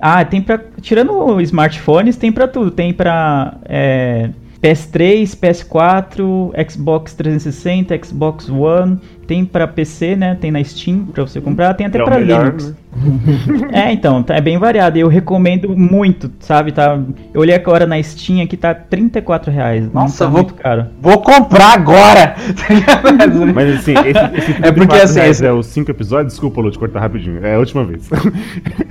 Ah, 0.01 0.25
tem 0.25 0.41
pra. 0.41 0.59
Tirando 0.81 1.39
smartphones, 1.41 2.17
tem 2.17 2.31
pra 2.31 2.47
tudo. 2.47 2.71
Tem 2.71 2.91
pra 2.91 3.55
é, 3.65 4.29
PS3, 4.61 5.23
PS4, 5.37 6.51
Xbox 6.69 7.13
360, 7.13 7.97
Xbox 8.05 8.49
One. 8.49 8.99
Tem 9.27 9.45
pra 9.45 9.65
PC, 9.67 10.15
né? 10.15 10.35
Tem 10.35 10.51
na 10.51 10.61
Steam 10.63 11.05
pra 11.05 11.23
você 11.25 11.39
comprar. 11.39 11.73
Tem 11.75 11.85
até 11.87 11.99
É 12.01 12.09
melhor, 12.09 12.45
Linux. 12.45 12.69
né? 12.69 12.75
É, 13.71 13.91
então, 13.91 14.21
tá, 14.21 14.35
é 14.35 14.41
bem 14.41 14.57
variado. 14.57 14.97
Eu 14.97 15.07
recomendo 15.07 15.75
muito, 15.75 16.31
sabe? 16.39 16.71
Tá, 16.71 16.99
eu 17.33 17.41
olhei 17.41 17.55
agora 17.55 17.85
na 17.87 18.01
Steam 18.01 18.41
aqui, 18.43 18.55
tá 18.55 18.73
34 18.73 19.51
reais. 19.51 19.85
Não 19.91 20.03
Nossa, 20.03 20.25
tá 20.25 20.29
vou- 20.29 20.41
muito 20.43 20.53
caro. 20.53 20.85
Vou 21.01 21.19
comprar 21.21 21.73
agora! 21.73 22.35
Mas 23.53 23.79
assim, 23.79 23.93
esse, 23.93 24.37
esse 24.51 24.51
É 24.63 24.71
porque, 24.71 24.87
34 24.87 25.03
assim, 25.03 25.19
esse- 25.21 25.45
é 25.45 25.51
os 25.51 25.65
5 25.67 25.89
episódios? 25.91 26.33
Desculpa, 26.33 26.61
Lu, 26.61 26.71
te 26.71 26.77
cortar 26.79 26.99
rapidinho. 26.99 27.43
É 27.45 27.55
a 27.55 27.59
última 27.59 27.83
vez. 27.83 28.09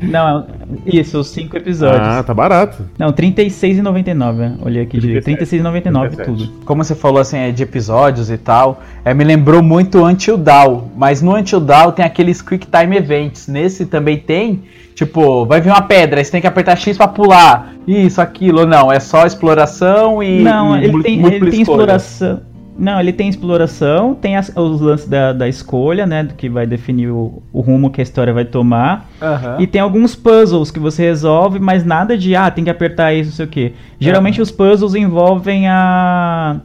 Não, 0.02 0.46
isso, 0.86 1.18
os 1.20 1.28
5 1.28 1.56
episódios. 1.56 2.00
ah, 2.02 2.22
tá 2.22 2.34
barato. 2.34 2.84
Não, 2.98 3.08
R$ 3.08 3.12
36,99. 3.14 4.40
é. 4.40 4.52
Olhei 4.64 4.82
aqui 4.82 4.98
direito. 4.98 5.26
R$ 5.26 5.36
37. 5.36 5.62
36,99 5.62 6.24
tudo. 6.24 6.52
Como 6.64 6.82
você 6.82 6.94
falou 6.94 7.20
assim, 7.20 7.36
é 7.38 7.50
de 7.50 7.62
episódios 7.62 8.30
e 8.30 8.36
tal, 8.36 8.82
é, 9.04 9.14
me 9.14 9.24
lembrou 9.24 9.62
muito 9.62 10.04
Until 10.04 10.36
Dawn, 10.36 10.88
mas 10.96 11.22
no 11.22 11.36
Until 11.36 11.60
Dawn 11.60 11.92
tem 11.92 12.04
aqueles 12.04 12.42
Quick 12.42 12.66
Time 12.66 12.96
Events, 12.96 13.46
nesse 13.48 13.86
também 13.92 14.16
tem, 14.16 14.62
tipo, 14.94 15.46
vai 15.46 15.60
vir 15.60 15.70
uma 15.70 15.82
pedra, 15.82 16.18
aí 16.20 16.24
você 16.24 16.32
tem 16.32 16.40
que 16.40 16.46
apertar 16.48 16.76
X 16.76 16.96
pra 16.96 17.06
pular, 17.06 17.74
isso, 17.86 18.20
aquilo, 18.20 18.66
não, 18.66 18.90
é 18.90 18.98
só 18.98 19.24
exploração 19.26 20.20
e 20.22 20.42
Não, 20.42 20.76
e 20.76 20.84
ele 20.84 21.02
tem, 21.02 21.24
ele 21.26 21.50
tem 21.50 21.60
exploração. 21.62 22.40
Não, 22.78 22.98
ele 22.98 23.12
tem 23.12 23.28
exploração, 23.28 24.14
tem 24.14 24.34
as- 24.34 24.50
os 24.56 24.80
lances 24.80 25.06
da, 25.06 25.34
da 25.34 25.46
escolha, 25.46 26.06
né? 26.06 26.22
Do 26.24 26.32
que 26.32 26.48
vai 26.48 26.66
definir 26.66 27.10
o, 27.10 27.42
o 27.52 27.60
rumo 27.60 27.90
que 27.90 28.00
a 28.00 28.02
história 28.02 28.32
vai 28.32 28.46
tomar. 28.46 29.10
Aham. 29.20 29.56
E 29.60 29.66
tem 29.66 29.78
alguns 29.80 30.14
puzzles 30.16 30.70
que 30.70 30.80
você 30.80 31.02
resolve, 31.02 31.58
mas 31.58 31.84
nada 31.84 32.16
de, 32.16 32.34
ah, 32.34 32.50
tem 32.50 32.64
que 32.64 32.70
apertar 32.70 33.12
isso, 33.12 33.28
não 33.28 33.36
sei 33.36 33.44
o 33.44 33.48
quê. 33.48 33.72
Geralmente 34.00 34.40
os 34.40 34.50
puzzles 34.50 34.94
envolvem 34.94 35.68
a. 35.68 36.56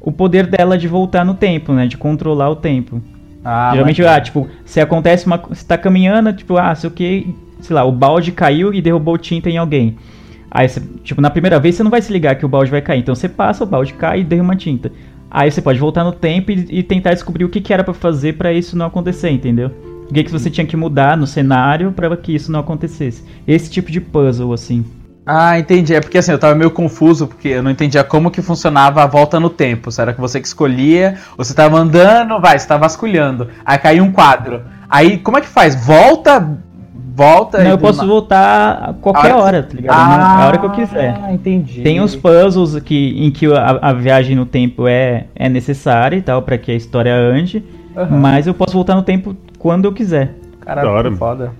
O 0.00 0.10
poder 0.10 0.46
dela 0.46 0.76
de 0.78 0.88
voltar 0.88 1.22
no 1.24 1.34
tempo, 1.34 1.72
né? 1.74 1.86
De 1.86 1.98
controlar 1.98 2.48
o 2.48 2.56
tempo. 2.56 3.02
Ah, 3.44 3.70
Geralmente, 3.72 4.02
mas- 4.02 4.10
ah, 4.10 4.20
tipo, 4.20 4.48
se 4.64 4.80
acontece 4.80 5.26
uma. 5.26 5.36
Você 5.36 5.64
tá 5.66 5.76
caminhando, 5.76 6.32
tipo, 6.32 6.56
ah, 6.56 6.74
sei 6.74 6.88
o 6.88 6.92
que, 6.92 7.34
sei 7.60 7.74
lá, 7.74 7.84
o 7.84 7.92
balde 7.92 8.30
caiu 8.32 8.72
e 8.72 8.80
derrubou 8.80 9.18
tinta 9.18 9.50
em 9.50 9.58
alguém. 9.58 9.96
Aí 10.50 10.68
você, 10.68 10.80
tipo, 11.02 11.20
na 11.20 11.30
primeira 11.30 11.58
vez 11.58 11.74
você 11.74 11.82
não 11.82 11.90
vai 11.90 12.02
se 12.02 12.12
ligar 12.12 12.36
que 12.36 12.44
o 12.44 12.48
balde 12.48 12.70
vai 12.70 12.80
cair. 12.82 13.00
Então 13.00 13.14
você 13.14 13.28
passa, 13.28 13.64
o 13.64 13.66
balde 13.66 13.94
cai 13.94 14.20
e 14.20 14.24
derruma 14.24 14.54
tinta. 14.54 14.92
Aí 15.30 15.50
você 15.50 15.62
pode 15.62 15.78
voltar 15.78 16.04
no 16.04 16.12
tempo 16.12 16.50
e, 16.52 16.66
e 16.70 16.82
tentar 16.82 17.14
descobrir 17.14 17.44
o 17.44 17.48
que, 17.48 17.60
que 17.60 17.72
era 17.72 17.82
pra 17.82 17.94
fazer 17.94 18.34
pra 18.34 18.52
isso 18.52 18.76
não 18.76 18.86
acontecer, 18.86 19.30
entendeu? 19.30 19.70
O 20.10 20.12
que, 20.12 20.22
que 20.24 20.30
você 20.30 20.50
tinha 20.50 20.66
que 20.66 20.76
mudar 20.76 21.16
no 21.16 21.26
cenário 21.26 21.90
pra 21.90 22.14
que 22.18 22.34
isso 22.34 22.52
não 22.52 22.60
acontecesse. 22.60 23.24
Esse 23.48 23.70
tipo 23.70 23.90
de 23.90 23.98
puzzle, 23.98 24.52
assim. 24.52 24.84
Ah, 25.24 25.58
entendi. 25.58 25.94
É 25.94 26.00
porque 26.00 26.18
assim, 26.18 26.32
eu 26.32 26.38
tava 26.38 26.54
meio 26.54 26.70
confuso, 26.70 27.26
porque 27.28 27.48
eu 27.48 27.62
não 27.62 27.70
entendia 27.70 28.02
como 28.02 28.30
que 28.30 28.42
funcionava 28.42 29.02
a 29.02 29.06
volta 29.06 29.38
no 29.38 29.48
tempo. 29.48 29.90
Se 29.90 30.00
era 30.02 30.12
que 30.12 30.20
você 30.20 30.40
que 30.40 30.46
escolhia, 30.46 31.16
ou 31.38 31.44
você 31.44 31.54
tava 31.54 31.78
andando, 31.78 32.40
vai, 32.40 32.58
você 32.58 32.66
tava 32.66 32.80
vasculhando. 32.82 33.48
Aí 33.64 33.78
caiu 33.78 34.02
um 34.04 34.10
quadro. 34.10 34.62
Aí, 34.90 35.18
como 35.18 35.38
é 35.38 35.40
que 35.40 35.46
faz? 35.46 35.74
Volta, 35.86 36.58
volta... 37.14 37.58
Não, 37.58 37.66
e 37.66 37.70
eu 37.70 37.78
posso 37.78 38.00
na- 38.00 38.06
voltar 38.06 38.88
a 38.90 38.92
qualquer 38.94 39.30
A 39.30 39.36
hora 39.36 39.44
hora, 39.44 39.62
tá 39.62 39.74
ligado? 39.74 39.96
Na- 39.96 40.42
a 40.42 40.46
hora 40.46 40.58
que 40.58 40.66
eu 40.66 40.70
quiser. 40.70 41.16
Ah, 41.22 41.32
entendi. 41.32 41.82
Tem 41.82 42.00
os 42.00 42.16
puzzles 42.16 42.78
que, 42.82 43.14
em 43.24 43.30
que 43.30 43.46
a, 43.46 43.78
a 43.80 43.92
viagem 43.92 44.34
no 44.34 44.44
tempo 44.44 44.88
é, 44.88 45.26
é 45.36 45.48
necessária 45.48 46.16
e 46.16 46.22
tal, 46.22 46.42
pra 46.42 46.58
que 46.58 46.70
a 46.72 46.74
história 46.74 47.14
ande. 47.14 47.64
Aham. 47.96 48.18
Mas 48.18 48.46
eu 48.46 48.54
posso 48.54 48.72
voltar 48.72 48.94
no 48.96 49.02
tempo 49.02 49.36
quando 49.58 49.84
eu 49.84 49.92
quiser. 49.92 50.34
Caralho, 50.60 51.12
que 51.12 51.16
foda. 51.16 51.52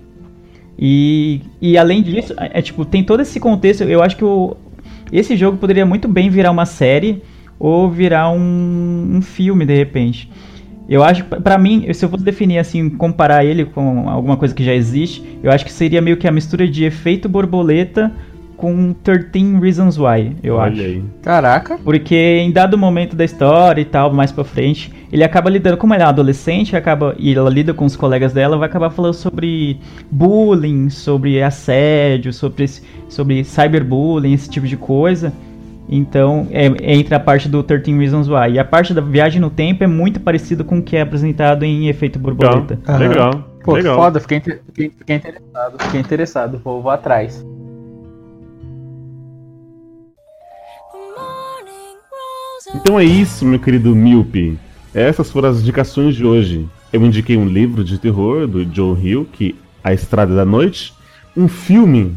E, 0.78 1.40
e 1.60 1.76
além 1.76 2.02
disso, 2.02 2.34
é, 2.38 2.58
é, 2.58 2.62
tipo, 2.62 2.84
tem 2.84 3.04
todo 3.04 3.20
esse 3.20 3.38
contexto. 3.38 3.82
Eu 3.84 4.02
acho 4.02 4.16
que 4.16 4.24
o, 4.24 4.56
esse 5.12 5.36
jogo 5.36 5.58
poderia 5.58 5.86
muito 5.86 6.08
bem 6.08 6.30
virar 6.30 6.50
uma 6.50 6.66
série 6.66 7.22
ou 7.58 7.90
virar 7.90 8.30
um, 8.30 9.16
um 9.16 9.22
filme 9.22 9.64
de 9.64 9.76
repente. 9.76 10.30
Eu 10.88 11.02
acho, 11.02 11.24
pra 11.24 11.56
mim, 11.56 11.86
se 11.92 12.04
eu 12.04 12.08
fosse 12.08 12.24
definir 12.24 12.58
assim, 12.58 12.90
comparar 12.90 13.44
ele 13.44 13.64
com 13.64 14.08
alguma 14.08 14.36
coisa 14.36 14.54
que 14.54 14.64
já 14.64 14.74
existe, 14.74 15.22
eu 15.42 15.50
acho 15.50 15.64
que 15.64 15.72
seria 15.72 16.02
meio 16.02 16.16
que 16.16 16.26
a 16.26 16.32
mistura 16.32 16.66
de 16.68 16.84
efeito 16.84 17.28
borboleta 17.28 18.12
com 18.62 18.92
13 18.92 19.58
Reasons 19.60 19.98
Why, 19.98 20.36
eu 20.40 20.54
Olha 20.54 20.70
acho. 20.70 20.80
aí. 20.82 21.04
Caraca. 21.20 21.78
Porque 21.82 22.14
em 22.14 22.52
dado 22.52 22.78
momento 22.78 23.16
da 23.16 23.24
história 23.24 23.80
e 23.80 23.84
tal, 23.84 24.12
mais 24.14 24.30
pra 24.30 24.44
frente, 24.44 24.92
ele 25.10 25.24
acaba 25.24 25.50
lidando, 25.50 25.76
como 25.76 25.92
ele 25.92 26.04
é 26.04 26.06
adolescente, 26.06 26.76
acaba 26.76 27.12
e 27.18 27.34
ela 27.34 27.50
lida 27.50 27.74
com 27.74 27.84
os 27.84 27.96
colegas 27.96 28.32
dela, 28.32 28.56
vai 28.56 28.68
acabar 28.68 28.88
falando 28.90 29.14
sobre 29.14 29.80
bullying, 30.08 30.90
sobre 30.90 31.42
assédio, 31.42 32.32
sobre, 32.32 32.68
sobre 33.08 33.42
cyberbullying, 33.42 34.32
esse 34.32 34.48
tipo 34.48 34.64
de 34.64 34.76
coisa. 34.76 35.32
Então, 35.88 36.46
é, 36.52 36.66
entra 36.94 37.16
a 37.16 37.20
parte 37.20 37.48
do 37.48 37.64
13 37.64 37.98
Reasons 37.98 38.28
Why. 38.28 38.52
E 38.52 38.58
a 38.60 38.64
parte 38.64 38.94
da 38.94 39.00
viagem 39.00 39.40
no 39.40 39.50
tempo 39.50 39.82
é 39.82 39.88
muito 39.88 40.20
parecido 40.20 40.64
com 40.64 40.78
o 40.78 40.82
que 40.82 40.96
é 40.96 41.00
apresentado 41.00 41.64
em 41.64 41.88
Efeito 41.88 42.20
Legal. 42.20 42.36
Borboleta. 42.36 42.78
Aham. 42.86 42.98
Legal. 42.98 43.44
Pô, 43.64 43.72
Legal. 43.74 43.96
foda, 43.96 44.20
fiquei, 44.20 44.40
fiquei, 44.40 44.90
fiquei 44.90 45.16
interessado. 45.16 45.82
Fiquei 45.82 46.00
interessado. 46.00 46.60
Vou, 46.62 46.80
vou 46.80 46.92
atrás. 46.92 47.44
Então 52.74 52.98
é 52.98 53.04
isso, 53.04 53.44
meu 53.44 53.58
querido 53.58 53.94
Miope. 53.94 54.58
Essas 54.94 55.30
foram 55.30 55.50
as 55.50 55.60
indicações 55.60 56.14
de 56.14 56.24
hoje. 56.24 56.66
Eu 56.92 57.04
indiquei 57.04 57.36
um 57.36 57.46
livro 57.46 57.84
de 57.84 57.98
terror 57.98 58.46
do 58.46 58.64
Joe 58.64 58.98
Hill, 58.98 59.28
que 59.30 59.54
é 59.84 59.90
A 59.90 59.92
Estrada 59.92 60.34
da 60.34 60.44
Noite, 60.44 60.94
um 61.36 61.48
filme 61.48 62.16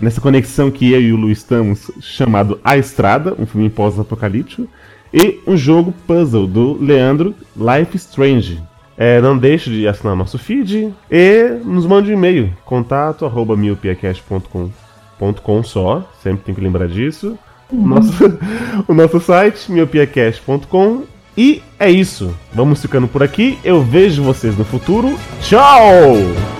nessa 0.00 0.20
conexão 0.20 0.70
que 0.70 0.92
eu 0.92 1.00
e 1.00 1.12
o 1.12 1.16
Lu 1.16 1.30
estamos, 1.30 1.90
chamado 2.00 2.60
A 2.62 2.76
Estrada, 2.76 3.34
um 3.38 3.46
filme 3.46 3.68
pós-apocalíptico, 3.68 4.68
e 5.12 5.40
um 5.46 5.56
jogo 5.56 5.92
puzzle 6.06 6.46
do 6.46 6.80
Leandro 6.80 7.34
Life 7.56 7.96
Strange. 7.96 8.62
É, 8.96 9.20
não 9.20 9.38
deixe 9.38 9.70
de 9.70 9.86
assinar 9.86 10.16
nosso 10.16 10.38
feed 10.38 10.92
e 11.10 11.60
nos 11.64 11.86
mande 11.86 12.10
um 12.10 12.14
e-mail, 12.14 12.52
contato 12.64 13.24
arroba 13.24 13.56
miopiacast.com.com 13.56 15.62
só, 15.62 16.10
sempre 16.20 16.44
tem 16.44 16.54
que 16.54 16.60
lembrar 16.60 16.88
disso. 16.88 17.38
Nosso, 17.70 18.38
o 18.88 18.94
nosso 18.94 19.20
site, 19.20 19.70
miopiacast.com. 19.70 21.04
E 21.36 21.62
é 21.78 21.90
isso. 21.90 22.34
Vamos 22.52 22.82
ficando 22.82 23.06
por 23.06 23.22
aqui. 23.22 23.58
Eu 23.62 23.82
vejo 23.82 24.22
vocês 24.22 24.56
no 24.58 24.64
futuro. 24.64 25.16
Tchau! 25.40 26.57